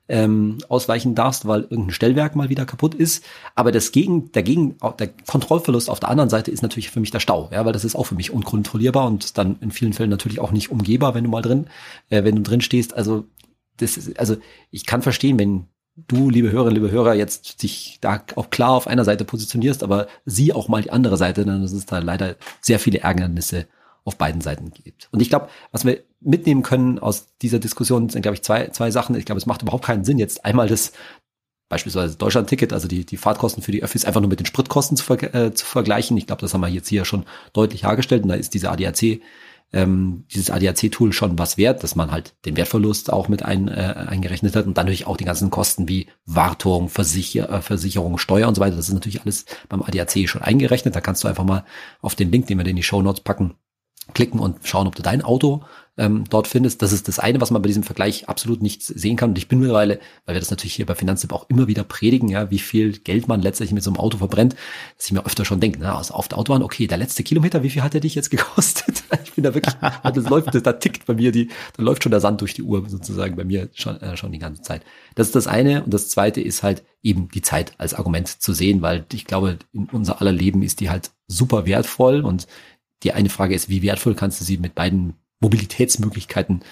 ähm, 0.08 0.58
ausweichen 0.68 1.14
darfst, 1.14 1.46
weil 1.46 1.62
irgendein 1.62 1.90
Stellwerk 1.90 2.36
mal 2.36 2.48
wieder 2.48 2.64
kaputt 2.64 2.94
ist. 2.94 3.24
Aber 3.54 3.72
das 3.72 3.92
Gegen, 3.92 4.30
der, 4.32 4.42
Gegen, 4.42 4.76
der 4.98 5.08
Kontrollverlust 5.26 5.90
auf 5.90 6.00
der 6.00 6.08
anderen 6.08 6.30
Seite 6.30 6.50
ist 6.50 6.62
natürlich 6.62 6.90
für 6.90 7.00
mich 7.00 7.10
der 7.10 7.20
Stau, 7.20 7.48
ja, 7.52 7.64
weil 7.64 7.72
das 7.72 7.84
ist 7.84 7.96
auch 7.96 8.04
für 8.06 8.14
mich 8.14 8.30
unkontrollierbar 8.30 9.06
und 9.06 9.36
dann 9.38 9.56
in 9.60 9.70
vielen 9.70 9.92
Fällen 9.92 10.10
natürlich 10.10 10.40
auch 10.40 10.52
nicht 10.52 10.70
umgehbar, 10.70 11.14
wenn 11.14 11.24
du 11.24 11.30
mal 11.30 11.42
drin, 11.42 11.66
äh, 12.10 12.24
wenn 12.24 12.36
du 12.36 12.42
drin 12.42 12.60
stehst. 12.60 12.94
Also 12.94 13.24
das 13.78 13.96
ist, 13.96 14.18
also 14.18 14.36
ich 14.70 14.86
kann 14.86 15.02
verstehen, 15.02 15.38
wenn 15.38 15.66
du, 16.08 16.30
liebe 16.30 16.50
Hörerinnen, 16.50 16.82
liebe 16.82 16.90
Hörer, 16.90 17.14
jetzt 17.14 17.62
dich 17.62 17.98
da 18.00 18.22
auch 18.36 18.50
klar 18.50 18.70
auf 18.70 18.86
einer 18.86 19.04
Seite 19.04 19.24
positionierst, 19.24 19.82
aber 19.82 20.06
sie 20.24 20.52
auch 20.52 20.68
mal 20.68 20.82
die 20.82 20.90
andere 20.90 21.16
Seite, 21.16 21.44
dann 21.44 21.62
ist 21.62 21.72
es 21.72 21.86
da 21.86 21.98
leider 21.98 22.36
sehr 22.60 22.78
viele 22.78 23.00
Ärgernisse 23.00 23.66
auf 24.04 24.16
beiden 24.16 24.40
Seiten 24.40 24.70
gibt. 24.70 25.08
Und 25.10 25.20
ich 25.20 25.30
glaube, 25.30 25.48
was 25.72 25.84
wir 25.84 25.98
mitnehmen 26.20 26.62
können 26.62 26.98
aus 26.98 27.28
dieser 27.42 27.58
Diskussion 27.58 28.08
sind, 28.08 28.22
glaube 28.22 28.34
ich, 28.34 28.42
zwei, 28.42 28.68
zwei 28.68 28.90
Sachen. 28.90 29.16
Ich 29.16 29.26
glaube, 29.26 29.38
es 29.38 29.46
macht 29.46 29.62
überhaupt 29.62 29.84
keinen 29.84 30.04
Sinn, 30.04 30.18
jetzt 30.18 30.44
einmal 30.44 30.68
das 30.68 30.92
beispielsweise 31.68 32.16
Deutschland-Ticket, 32.16 32.72
also 32.72 32.86
die, 32.86 33.04
die 33.04 33.16
Fahrtkosten 33.16 33.62
für 33.62 33.72
die 33.72 33.82
Öffis 33.82 34.04
einfach 34.04 34.20
nur 34.20 34.30
mit 34.30 34.38
den 34.38 34.46
Spritkosten 34.46 34.96
zu, 34.96 35.04
ver 35.04 35.34
äh, 35.34 35.52
zu 35.52 35.66
vergleichen. 35.66 36.16
Ich 36.16 36.26
glaube, 36.26 36.40
das 36.40 36.54
haben 36.54 36.60
wir 36.60 36.68
jetzt 36.68 36.88
hier 36.88 37.04
schon 37.04 37.24
deutlich 37.52 37.84
hergestellt 37.84 38.22
und 38.22 38.28
da 38.28 38.36
ist 38.36 38.54
diese 38.54 38.70
ADAC 38.70 39.20
ähm, 39.72 40.24
dieses 40.32 40.50
ADAC-Tool 40.50 41.12
schon 41.12 41.38
was 41.38 41.58
wert, 41.58 41.82
dass 41.82 41.96
man 41.96 42.12
halt 42.12 42.34
den 42.44 42.56
Wertverlust 42.56 43.12
auch 43.12 43.28
mit 43.28 43.42
ein, 43.42 43.68
äh, 43.68 43.94
eingerechnet 44.08 44.54
hat 44.54 44.66
und 44.66 44.76
dann 44.78 44.86
natürlich 44.86 45.06
auch 45.06 45.16
die 45.16 45.24
ganzen 45.24 45.50
Kosten 45.50 45.88
wie 45.88 46.06
Wartung, 46.24 46.88
Versicher 46.88 47.50
äh, 47.50 47.62
Versicherung, 47.62 48.18
Steuer 48.18 48.48
und 48.48 48.54
so 48.54 48.60
weiter. 48.60 48.76
Das 48.76 48.88
ist 48.88 48.94
natürlich 48.94 49.22
alles 49.22 49.44
beim 49.68 49.82
ADAC 49.82 50.28
schon 50.28 50.42
eingerechnet. 50.42 50.94
Da 50.94 51.00
kannst 51.00 51.24
du 51.24 51.28
einfach 51.28 51.44
mal 51.44 51.64
auf 52.00 52.14
den 52.14 52.30
Link, 52.30 52.46
den 52.46 52.58
wir 52.58 52.66
in 52.66 52.76
die 52.76 52.82
Show 52.82 53.02
Notes 53.02 53.22
packen, 53.22 53.54
klicken 54.14 54.40
und 54.40 54.58
schauen, 54.66 54.86
ob 54.86 54.94
du 54.94 55.02
dein 55.02 55.22
Auto 55.22 55.62
ähm, 55.98 56.24
dort 56.28 56.46
findest. 56.46 56.82
Das 56.82 56.92
ist 56.92 57.08
das 57.08 57.18
eine, 57.18 57.40
was 57.40 57.50
man 57.50 57.62
bei 57.62 57.68
diesem 57.68 57.82
Vergleich 57.82 58.28
absolut 58.28 58.62
nicht 58.62 58.82
sehen 58.82 59.16
kann. 59.16 59.30
Und 59.30 59.38
ich 59.38 59.48
bin 59.48 59.58
mittlerweile, 59.58 59.98
weil 60.24 60.34
wir 60.34 60.40
das 60.40 60.50
natürlich 60.50 60.74
hier 60.74 60.86
bei 60.86 60.94
Finanztipp 60.94 61.32
auch 61.32 61.48
immer 61.48 61.66
wieder 61.66 61.84
predigen, 61.84 62.28
ja, 62.28 62.50
wie 62.50 62.58
viel 62.58 62.92
Geld 62.98 63.28
man 63.28 63.40
letztlich 63.40 63.72
mit 63.72 63.82
so 63.82 63.90
einem 63.90 63.98
Auto 63.98 64.18
verbrennt, 64.18 64.54
dass 64.96 65.06
ich 65.06 65.12
mir 65.12 65.24
öfter 65.24 65.44
schon 65.44 65.60
denke, 65.60 65.78
na, 65.80 65.96
also 65.96 66.14
auf 66.14 66.28
der 66.28 66.38
Autobahn, 66.38 66.62
okay, 66.62 66.86
der 66.86 66.98
letzte 66.98 67.22
Kilometer, 67.22 67.62
wie 67.62 67.70
viel 67.70 67.82
hat 67.82 67.94
der 67.94 68.00
dich 68.00 68.14
jetzt 68.14 68.30
gekostet? 68.30 69.04
ich 69.24 69.32
bin 69.32 69.44
da 69.44 69.54
wirklich, 69.54 69.74
das 69.74 70.28
läuft, 70.28 70.54
das, 70.54 70.62
da 70.62 70.72
tickt 70.74 71.06
bei 71.06 71.14
mir 71.14 71.32
die, 71.32 71.48
da 71.76 71.82
läuft 71.82 72.02
schon 72.02 72.10
der 72.10 72.20
Sand 72.20 72.40
durch 72.40 72.54
die 72.54 72.62
Uhr 72.62 72.88
sozusagen 72.88 73.36
bei 73.36 73.44
mir 73.44 73.70
schon, 73.74 74.00
äh, 74.00 74.16
schon 74.16 74.32
die 74.32 74.38
ganze 74.38 74.62
Zeit. 74.62 74.82
Das 75.14 75.28
ist 75.28 75.36
das 75.36 75.46
eine. 75.46 75.84
Und 75.84 75.94
das 75.94 76.08
zweite 76.08 76.40
ist 76.40 76.62
halt 76.62 76.84
eben 77.02 77.28
die 77.28 77.42
Zeit 77.42 77.72
als 77.78 77.94
Argument 77.94 78.28
zu 78.28 78.52
sehen, 78.52 78.82
weil 78.82 79.06
ich 79.12 79.24
glaube, 79.24 79.58
in 79.72 79.88
unser 79.92 80.20
aller 80.20 80.32
Leben 80.32 80.62
ist 80.62 80.80
die 80.80 80.90
halt 80.90 81.10
super 81.28 81.66
wertvoll 81.66 82.22
und 82.22 82.46
die 83.02 83.12
eine 83.12 83.28
Frage 83.28 83.54
ist, 83.54 83.68
wie 83.68 83.82
wertvoll 83.82 84.14
kannst 84.14 84.40
du 84.40 84.44
sie 84.44 84.58
mit 84.58 84.74
beiden 84.74 85.14
Mobilitätsmöglichkeiten 85.40 86.62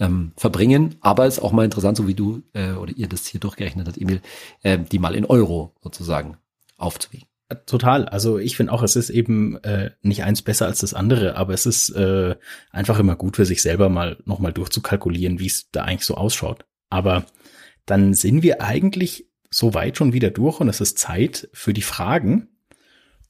ähm, 0.00 0.32
verbringen. 0.36 0.96
Aber 1.00 1.26
es 1.26 1.38
ist 1.38 1.42
auch 1.42 1.52
mal 1.52 1.64
interessant, 1.64 1.96
so 1.96 2.08
wie 2.08 2.14
du 2.14 2.42
äh, 2.52 2.72
oder 2.72 2.92
ihr 2.96 3.08
das 3.08 3.26
hier 3.26 3.40
durchgerechnet 3.40 3.86
habt, 3.86 3.98
Emil, 3.98 4.20
äh, 4.62 4.78
die 4.78 4.98
mal 4.98 5.14
in 5.14 5.24
Euro 5.24 5.74
sozusagen 5.82 6.36
aufzuwiegen. 6.76 7.28
Total. 7.66 8.08
Also 8.08 8.38
ich 8.38 8.56
finde 8.56 8.72
auch, 8.72 8.82
es 8.82 8.96
ist 8.96 9.10
eben 9.10 9.56
äh, 9.62 9.90
nicht 10.00 10.24
eins 10.24 10.42
besser 10.42 10.66
als 10.66 10.80
das 10.80 10.94
andere, 10.94 11.36
aber 11.36 11.52
es 11.52 11.66
ist 11.66 11.90
äh, 11.90 12.34
einfach 12.70 12.98
immer 12.98 13.16
gut 13.16 13.36
für 13.36 13.44
sich 13.44 13.62
selber 13.62 13.88
mal 13.88 14.16
nochmal 14.24 14.52
durchzukalkulieren, 14.52 15.38
wie 15.38 15.46
es 15.46 15.70
da 15.70 15.84
eigentlich 15.84 16.06
so 16.06 16.14
ausschaut. 16.14 16.64
Aber 16.88 17.26
dann 17.84 18.14
sind 18.14 18.42
wir 18.42 18.62
eigentlich 18.62 19.26
so 19.50 19.74
weit 19.74 19.98
schon 19.98 20.12
wieder 20.12 20.30
durch 20.30 20.60
und 20.60 20.68
es 20.68 20.80
ist 20.80 20.98
Zeit 20.98 21.48
für 21.52 21.74
die 21.74 21.82
Fragen. 21.82 22.48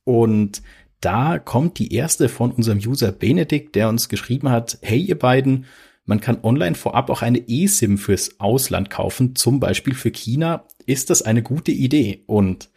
Und 0.04 0.62
da 1.02 1.38
kommt 1.38 1.78
die 1.78 1.92
erste 1.92 2.28
von 2.28 2.52
unserem 2.52 2.78
User 2.78 3.12
Benedikt, 3.12 3.74
der 3.74 3.88
uns 3.88 4.08
geschrieben 4.08 4.48
hat, 4.50 4.78
hey 4.82 5.00
ihr 5.00 5.18
beiden, 5.18 5.66
man 6.04 6.20
kann 6.20 6.38
online 6.42 6.74
vorab 6.74 7.10
auch 7.10 7.22
eine 7.22 7.48
eSIM 7.48 7.98
fürs 7.98 8.40
Ausland 8.40 8.88
kaufen, 8.88 9.36
zum 9.36 9.60
Beispiel 9.60 9.94
für 9.94 10.10
China. 10.10 10.64
Ist 10.86 11.10
das 11.10 11.22
eine 11.22 11.42
gute 11.42 11.72
Idee? 11.72 12.22
Und 12.26 12.70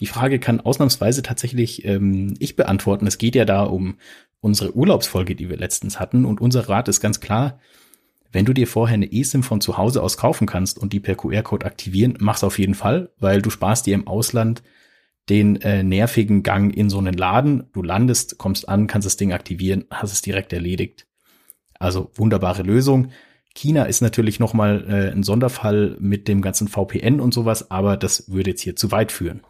die 0.00 0.06
Frage 0.06 0.38
kann 0.38 0.60
ausnahmsweise 0.60 1.22
tatsächlich 1.22 1.84
ähm, 1.84 2.34
ich 2.38 2.56
beantworten. 2.56 3.06
Es 3.06 3.18
geht 3.18 3.34
ja 3.34 3.44
da 3.44 3.64
um 3.64 3.96
unsere 4.40 4.74
Urlaubsfolge, 4.74 5.36
die 5.36 5.48
wir 5.48 5.56
letztens 5.56 6.00
hatten. 6.00 6.24
Und 6.24 6.40
unser 6.40 6.68
Rat 6.68 6.88
ist 6.88 7.00
ganz 7.00 7.20
klar, 7.20 7.60
wenn 8.32 8.44
du 8.44 8.52
dir 8.52 8.66
vorher 8.66 8.94
eine 8.94 9.12
eSIM 9.12 9.42
von 9.42 9.60
zu 9.60 9.76
Hause 9.76 10.02
aus 10.02 10.16
kaufen 10.16 10.46
kannst 10.46 10.78
und 10.78 10.92
die 10.92 11.00
per 11.00 11.16
QR-Code 11.16 11.66
aktivieren, 11.66 12.16
mach's 12.20 12.44
auf 12.44 12.58
jeden 12.58 12.74
Fall, 12.74 13.10
weil 13.18 13.42
du 13.42 13.50
sparst 13.50 13.86
dir 13.86 13.94
im 13.94 14.06
Ausland 14.06 14.62
den 15.28 15.60
äh, 15.62 15.82
nervigen 15.82 16.42
Gang 16.42 16.74
in 16.74 16.90
so 16.90 16.98
einen 16.98 17.14
Laden. 17.14 17.64
Du 17.72 17.82
landest, 17.82 18.38
kommst 18.38 18.68
an, 18.68 18.86
kannst 18.86 19.06
das 19.06 19.16
Ding 19.16 19.32
aktivieren, 19.32 19.84
hast 19.90 20.12
es 20.12 20.22
direkt 20.22 20.52
erledigt. 20.52 21.06
Also 21.78 22.10
wunderbare 22.14 22.62
Lösung. 22.62 23.10
China 23.54 23.84
ist 23.84 24.00
natürlich 24.00 24.38
noch 24.38 24.54
mal 24.54 24.84
äh, 24.88 25.10
ein 25.10 25.22
Sonderfall 25.22 25.96
mit 26.00 26.28
dem 26.28 26.40
ganzen 26.40 26.68
VPN 26.68 27.20
und 27.20 27.34
sowas, 27.34 27.70
aber 27.70 27.96
das 27.96 28.30
würde 28.30 28.50
jetzt 28.50 28.62
hier 28.62 28.76
zu 28.76 28.92
weit 28.92 29.12
führen. 29.12 29.42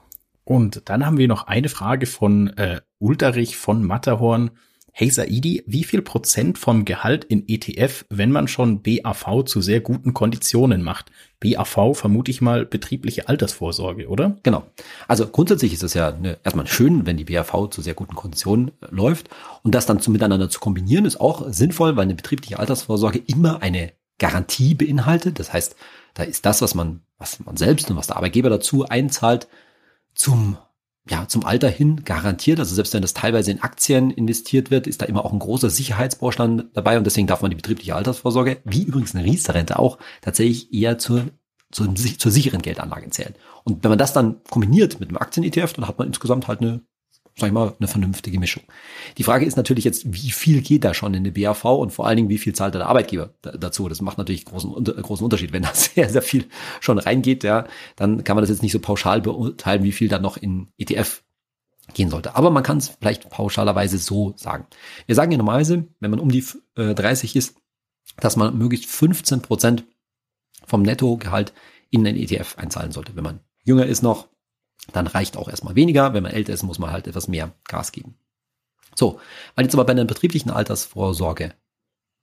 Und 0.44 0.88
dann 0.88 1.04
haben 1.06 1.18
wir 1.18 1.28
noch 1.28 1.46
eine 1.46 1.68
Frage 1.68 2.06
von 2.06 2.48
äh, 2.56 2.80
Ulterich 2.98 3.56
von 3.56 3.85
Matterhorn. 3.85 4.50
Hey 4.92 5.11
Saidi, 5.11 5.62
wie 5.66 5.85
viel 5.85 6.02
Prozent 6.02 6.59
vom 6.59 6.85
Gehalt 6.85 7.24
in 7.24 7.44
ETF, 7.46 8.04
wenn 8.09 8.33
man 8.33 8.48
schon 8.48 8.83
BAV 8.83 9.44
zu 9.44 9.61
sehr 9.61 9.80
guten 9.80 10.14
Konditionen 10.14 10.83
macht? 10.83 11.12
BAV 11.40 11.96
vermute 11.96 12.31
ich 12.31 12.42
mal 12.42 12.66
betriebliche 12.66 13.29
Altersvorsorge, 13.29 14.09
oder? 14.09 14.37
Genau. 14.42 14.64
Also 15.09 15.26
grundsätzlich 15.26 15.72
ist 15.72 15.83
es 15.83 15.94
ja 15.94 16.09
eine, 16.09 16.38
erstmal 16.44 16.66
schön, 16.66 17.07
wenn 17.07 17.16
die 17.16 17.24
BAV 17.24 17.70
zu 17.70 17.81
sehr 17.81 17.94
guten 17.94 18.14
Konditionen 18.14 18.68
äh, 18.83 18.87
läuft. 18.90 19.31
Und 19.62 19.74
das 19.74 19.87
dann 19.87 20.00
zu 20.00 20.11
miteinander 20.11 20.50
zu 20.50 20.61
kombinieren 20.61 21.07
ist 21.07 21.20
auch 21.20 21.50
sinnvoll, 21.50 21.96
weil 21.96 22.05
eine 22.05 22.14
betriebliche 22.14 22.59
Altersvorsorge 22.59 23.22
immer 23.26 23.62
eine 23.62 23.92
Garantie 24.18 24.74
beinhaltet. 24.74 25.38
Das 25.38 25.53
heißt, 25.53 25.76
da 26.14 26.24
ist 26.24 26.44
das, 26.44 26.61
was 26.61 26.74
man, 26.74 27.00
was 27.18 27.40
man 27.40 27.57
selbst 27.57 27.90
und 27.90 27.96
was 27.96 28.09
der 28.09 28.16
Arbeitgeber 28.16 28.50
dazu 28.50 28.87
einzahlt, 28.87 29.48
zum 30.14 30.59
ja, 31.11 31.27
zum 31.27 31.44
Alter 31.44 31.68
hin 31.68 32.05
garantiert. 32.05 32.61
Also 32.61 32.75
selbst 32.75 32.94
wenn 32.94 33.03
das 33.03 33.14
teilweise 33.14 33.51
in 33.51 33.61
Aktien 33.61 34.11
investiert 34.11 34.70
wird, 34.70 34.87
ist 34.87 35.03
da 35.03 35.07
immer 35.07 35.25
auch 35.25 35.33
ein 35.33 35.40
großer 35.40 35.68
Sicherheitsbaustein 35.68 36.70
dabei 36.73 36.96
und 36.99 37.05
deswegen 37.05 37.27
darf 37.27 37.42
man 37.42 37.51
die 37.51 37.57
betriebliche 37.57 37.96
Altersvorsorge, 37.96 38.59
wie 38.64 38.85
übrigens 38.85 39.14
eine 39.14 39.25
Riester-Rente 39.25 39.79
auch, 39.79 39.99
tatsächlich 40.23 40.73
eher 40.73 40.99
zur, 40.99 41.27
zur, 41.73 41.92
zur 41.94 42.31
sicheren 42.31 42.62
Geldanlage 42.62 43.11
zählen. 43.11 43.35
Und 43.64 43.83
wenn 43.83 43.90
man 43.90 43.99
das 43.99 44.12
dann 44.12 44.42
kombiniert 44.49 45.01
mit 45.01 45.09
einem 45.09 45.18
Aktien-ETF, 45.18 45.73
dann 45.73 45.88
hat 45.88 45.99
man 45.99 46.07
insgesamt 46.07 46.46
halt 46.46 46.61
eine 46.61 46.81
sag 47.36 47.48
ich 47.48 47.52
mal, 47.52 47.74
eine 47.78 47.88
vernünftige 47.88 48.38
Mischung. 48.38 48.62
Die 49.18 49.22
Frage 49.22 49.46
ist 49.46 49.56
natürlich 49.56 49.84
jetzt, 49.84 50.12
wie 50.12 50.30
viel 50.30 50.60
geht 50.62 50.84
da 50.84 50.94
schon 50.94 51.14
in 51.14 51.20
eine 51.20 51.32
BAV 51.32 51.64
und 51.64 51.90
vor 51.90 52.06
allen 52.06 52.16
Dingen, 52.16 52.28
wie 52.28 52.38
viel 52.38 52.54
zahlt 52.54 52.74
der 52.74 52.86
Arbeitgeber 52.86 53.34
dazu? 53.42 53.88
Das 53.88 54.00
macht 54.00 54.18
natürlich 54.18 54.44
großen, 54.44 54.72
großen 54.84 55.24
Unterschied. 55.24 55.52
Wenn 55.52 55.62
da 55.62 55.70
sehr, 55.74 56.08
sehr 56.08 56.22
viel 56.22 56.46
schon 56.80 56.98
reingeht, 56.98 57.44
ja, 57.44 57.66
dann 57.96 58.24
kann 58.24 58.36
man 58.36 58.42
das 58.42 58.50
jetzt 58.50 58.62
nicht 58.62 58.72
so 58.72 58.80
pauschal 58.80 59.20
beurteilen, 59.20 59.82
wie 59.82 59.92
viel 59.92 60.08
da 60.08 60.18
noch 60.18 60.36
in 60.36 60.68
ETF 60.78 61.22
gehen 61.94 62.10
sollte. 62.10 62.36
Aber 62.36 62.50
man 62.50 62.62
kann 62.62 62.78
es 62.78 62.88
vielleicht 62.88 63.30
pauschalerweise 63.30 63.98
so 63.98 64.32
sagen. 64.36 64.66
Wir 65.06 65.14
sagen 65.14 65.32
ja 65.32 65.38
normalerweise, 65.38 65.88
wenn 65.98 66.10
man 66.10 66.20
um 66.20 66.30
die 66.30 66.44
äh, 66.76 66.94
30 66.94 67.36
ist, 67.36 67.56
dass 68.16 68.36
man 68.36 68.56
möglichst 68.56 68.86
15 68.86 69.42
Prozent 69.42 69.84
vom 70.66 70.82
Nettogehalt 70.82 71.52
in 71.90 72.06
einen 72.06 72.16
ETF 72.16 72.56
einzahlen 72.58 72.92
sollte. 72.92 73.16
Wenn 73.16 73.24
man 73.24 73.40
jünger 73.64 73.86
ist 73.86 74.02
noch, 74.02 74.28
dann 74.92 75.07
reicht 75.07 75.37
auch 75.37 75.48
erstmal 75.48 75.74
weniger. 75.74 76.14
Wenn 76.14 76.22
man 76.22 76.33
älter 76.33 76.53
ist, 76.53 76.62
muss 76.62 76.79
man 76.79 76.90
halt 76.90 77.07
etwas 77.07 77.29
mehr 77.29 77.53
Gas 77.64 77.92
geben. 77.92 78.14
So, 78.94 79.20
weil 79.55 79.64
jetzt 79.64 79.74
aber 79.74 79.85
bei 79.85 79.92
einer 79.92 80.05
betrieblichen 80.05 80.50
Altersvorsorge 80.50 81.55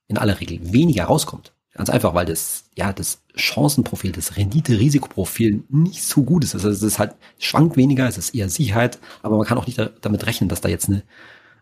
in 0.07 0.17
aller 0.17 0.39
Regel 0.39 0.73
weniger 0.73 1.05
rauskommt, 1.05 1.53
ganz 1.73 1.89
einfach, 1.89 2.13
weil 2.13 2.25
das, 2.25 2.65
ja, 2.75 2.93
das 2.93 3.21
Chancenprofil, 3.35 4.11
das 4.11 4.37
Rendite-Risikoprofil 4.37 5.63
nicht 5.69 6.03
so 6.03 6.23
gut 6.23 6.43
ist. 6.43 6.55
Also 6.55 6.69
es 6.69 6.81
ist 6.81 6.99
halt, 6.99 7.15
schwankt 7.39 7.77
weniger, 7.77 8.07
es 8.07 8.17
ist 8.17 8.35
eher 8.35 8.49
Sicherheit, 8.49 8.99
aber 9.21 9.37
man 9.37 9.45
kann 9.45 9.57
auch 9.57 9.67
nicht 9.67 9.79
damit 10.01 10.25
rechnen, 10.25 10.49
dass 10.49 10.61
da 10.61 10.69
jetzt 10.69 10.89
eine 10.89 11.03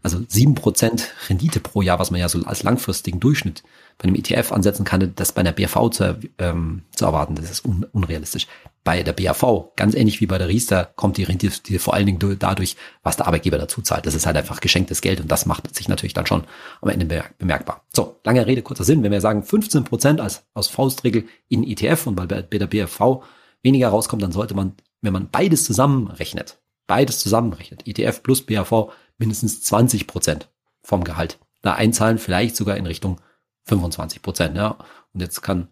also 0.06 0.24
sieben 0.28 0.54
Prozent 0.54 1.12
Rendite 1.30 1.60
pro 1.60 1.82
Jahr, 1.82 1.98
was 1.98 2.12
man 2.12 2.20
ja 2.20 2.30
so 2.30 2.40
als 2.46 2.62
langfristigen 2.62 3.20
Durchschnitt 3.20 3.64
bei 3.98 4.04
einem 4.04 4.16
ETF 4.16 4.52
ansetzen 4.52 4.86
kann, 4.86 5.14
das 5.16 5.32
bei 5.32 5.42
einer 5.42 5.52
BAV 5.52 5.90
zu, 5.90 6.20
ähm, 6.38 6.84
zu 6.96 7.06
erwarten, 7.06 7.34
das 7.34 7.50
ist 7.50 7.66
un 7.66 7.88
unrealistisch. 7.92 8.46
Bei 8.84 9.02
der 9.02 9.14
BAV, 9.14 9.72
ganz 9.76 9.96
ähnlich 9.96 10.22
wie 10.22 10.28
bei 10.28 10.38
der 10.38 10.48
Riester, 10.48 10.92
kommt 10.96 11.18
die 11.18 11.24
Rendite 11.24 11.80
vor 11.80 11.96
allen 11.96 12.06
Dingen 12.06 12.38
dadurch, 12.38 12.76
was 13.02 13.18
der 13.18 13.26
Arbeitgeber 13.26 13.58
dazu 13.58 13.82
zahlt. 13.82 14.06
Das 14.06 14.14
ist 14.14 14.28
halt 14.28 14.38
einfach 14.38 14.62
geschenktes 14.62 15.02
Geld 15.02 15.22
und 15.22 15.32
das 15.32 15.48
macht 15.48 15.76
sich 15.76 15.88
natürlich 15.88 16.14
dann 16.14 16.28
schon 16.28 16.44
am 16.82 16.90
Ende 16.90 17.24
bemerkbar. 17.40 17.84
So, 17.92 18.20
lange 18.24 18.46
Rede, 18.46 18.62
kurzer 18.62 18.84
Sinn. 18.84 19.02
Wenn 19.02 19.12
wir 19.12 19.22
sagen 19.22 19.42
15 19.42 19.86
Prozent 19.86 20.22
als, 20.22 20.46
aus 20.54 20.68
Faustregel 20.68 21.26
in 21.50 21.64
ETF 21.64 22.06
und 22.06 22.20
weil 22.20 22.28
bei, 22.28 22.44
bei 22.44 22.60
der 22.60 22.68
BAV 22.68 23.24
weniger 23.64 23.90
rauskommt, 23.90 24.22
dann 24.22 24.32
sollte 24.32 24.54
man, 24.54 24.74
wenn 25.02 25.14
man 25.14 25.30
beides 25.32 25.64
zusammenrechnet, 25.64 26.60
beides 26.86 27.18
zusammenrechnet, 27.22 27.88
ETF 27.88 28.22
plus 28.22 28.44
BAV, 28.44 28.92
mindestens 29.18 29.62
20 29.64 30.08
Prozent 30.08 30.50
vom 30.82 31.04
Gehalt 31.04 31.40
da 31.62 31.74
einzahlen, 31.74 32.18
vielleicht 32.18 32.56
sogar 32.56 32.78
in 32.78 32.86
Richtung 32.86 33.20
25 33.64 34.22
Prozent. 34.22 34.56
Ja. 34.56 34.78
Und 35.14 35.22
jetzt 35.22 35.42
kann 35.42 35.70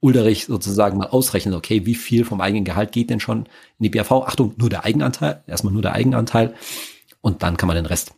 Ulderich 0.00 0.46
sozusagen 0.46 0.98
mal 0.98 1.08
ausrechnen, 1.08 1.54
okay, 1.54 1.86
wie 1.86 1.94
viel 1.94 2.24
vom 2.24 2.40
eigenen 2.40 2.64
Gehalt 2.64 2.92
geht 2.92 3.10
denn 3.10 3.20
schon 3.20 3.46
in 3.78 3.82
die 3.82 3.90
BAV? 3.90 4.12
Achtung, 4.12 4.54
nur 4.56 4.68
der 4.68 4.84
Eigenanteil, 4.84 5.42
erstmal 5.46 5.72
nur 5.72 5.82
der 5.82 5.94
Eigenanteil 5.94 6.54
und 7.20 7.42
dann 7.42 7.56
kann 7.56 7.66
man 7.66 7.76
den 7.76 7.86
Rest 7.86 8.12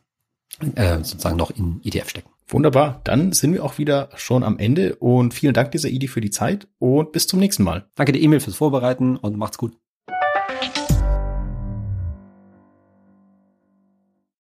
äh, 0.75 0.97
sozusagen 0.97 1.37
noch 1.37 1.51
in 1.51 1.81
ETF 1.85 2.11
stecken. 2.11 2.31
Wunderbar, 2.49 3.01
dann 3.05 3.33
sind 3.33 3.53
wir 3.53 3.65
auch 3.65 3.79
wieder 3.79 4.09
schon 4.17 4.43
am 4.43 4.59
Ende 4.59 4.97
und 4.97 5.35
vielen 5.35 5.55
Dank 5.55 5.71
dieser 5.71 5.89
Idee 5.89 6.09
für 6.09 6.21
die 6.21 6.31
Zeit 6.31 6.67
und 6.79 7.13
bis 7.13 7.27
zum 7.27 7.39
nächsten 7.39 7.63
Mal. 7.63 7.89
Danke 7.95 8.13
dir, 8.13 8.23
Emil, 8.23 8.41
fürs 8.41 8.57
Vorbereiten 8.57 9.17
und 9.17 9.37
macht's 9.37 9.59
gut. 9.59 9.77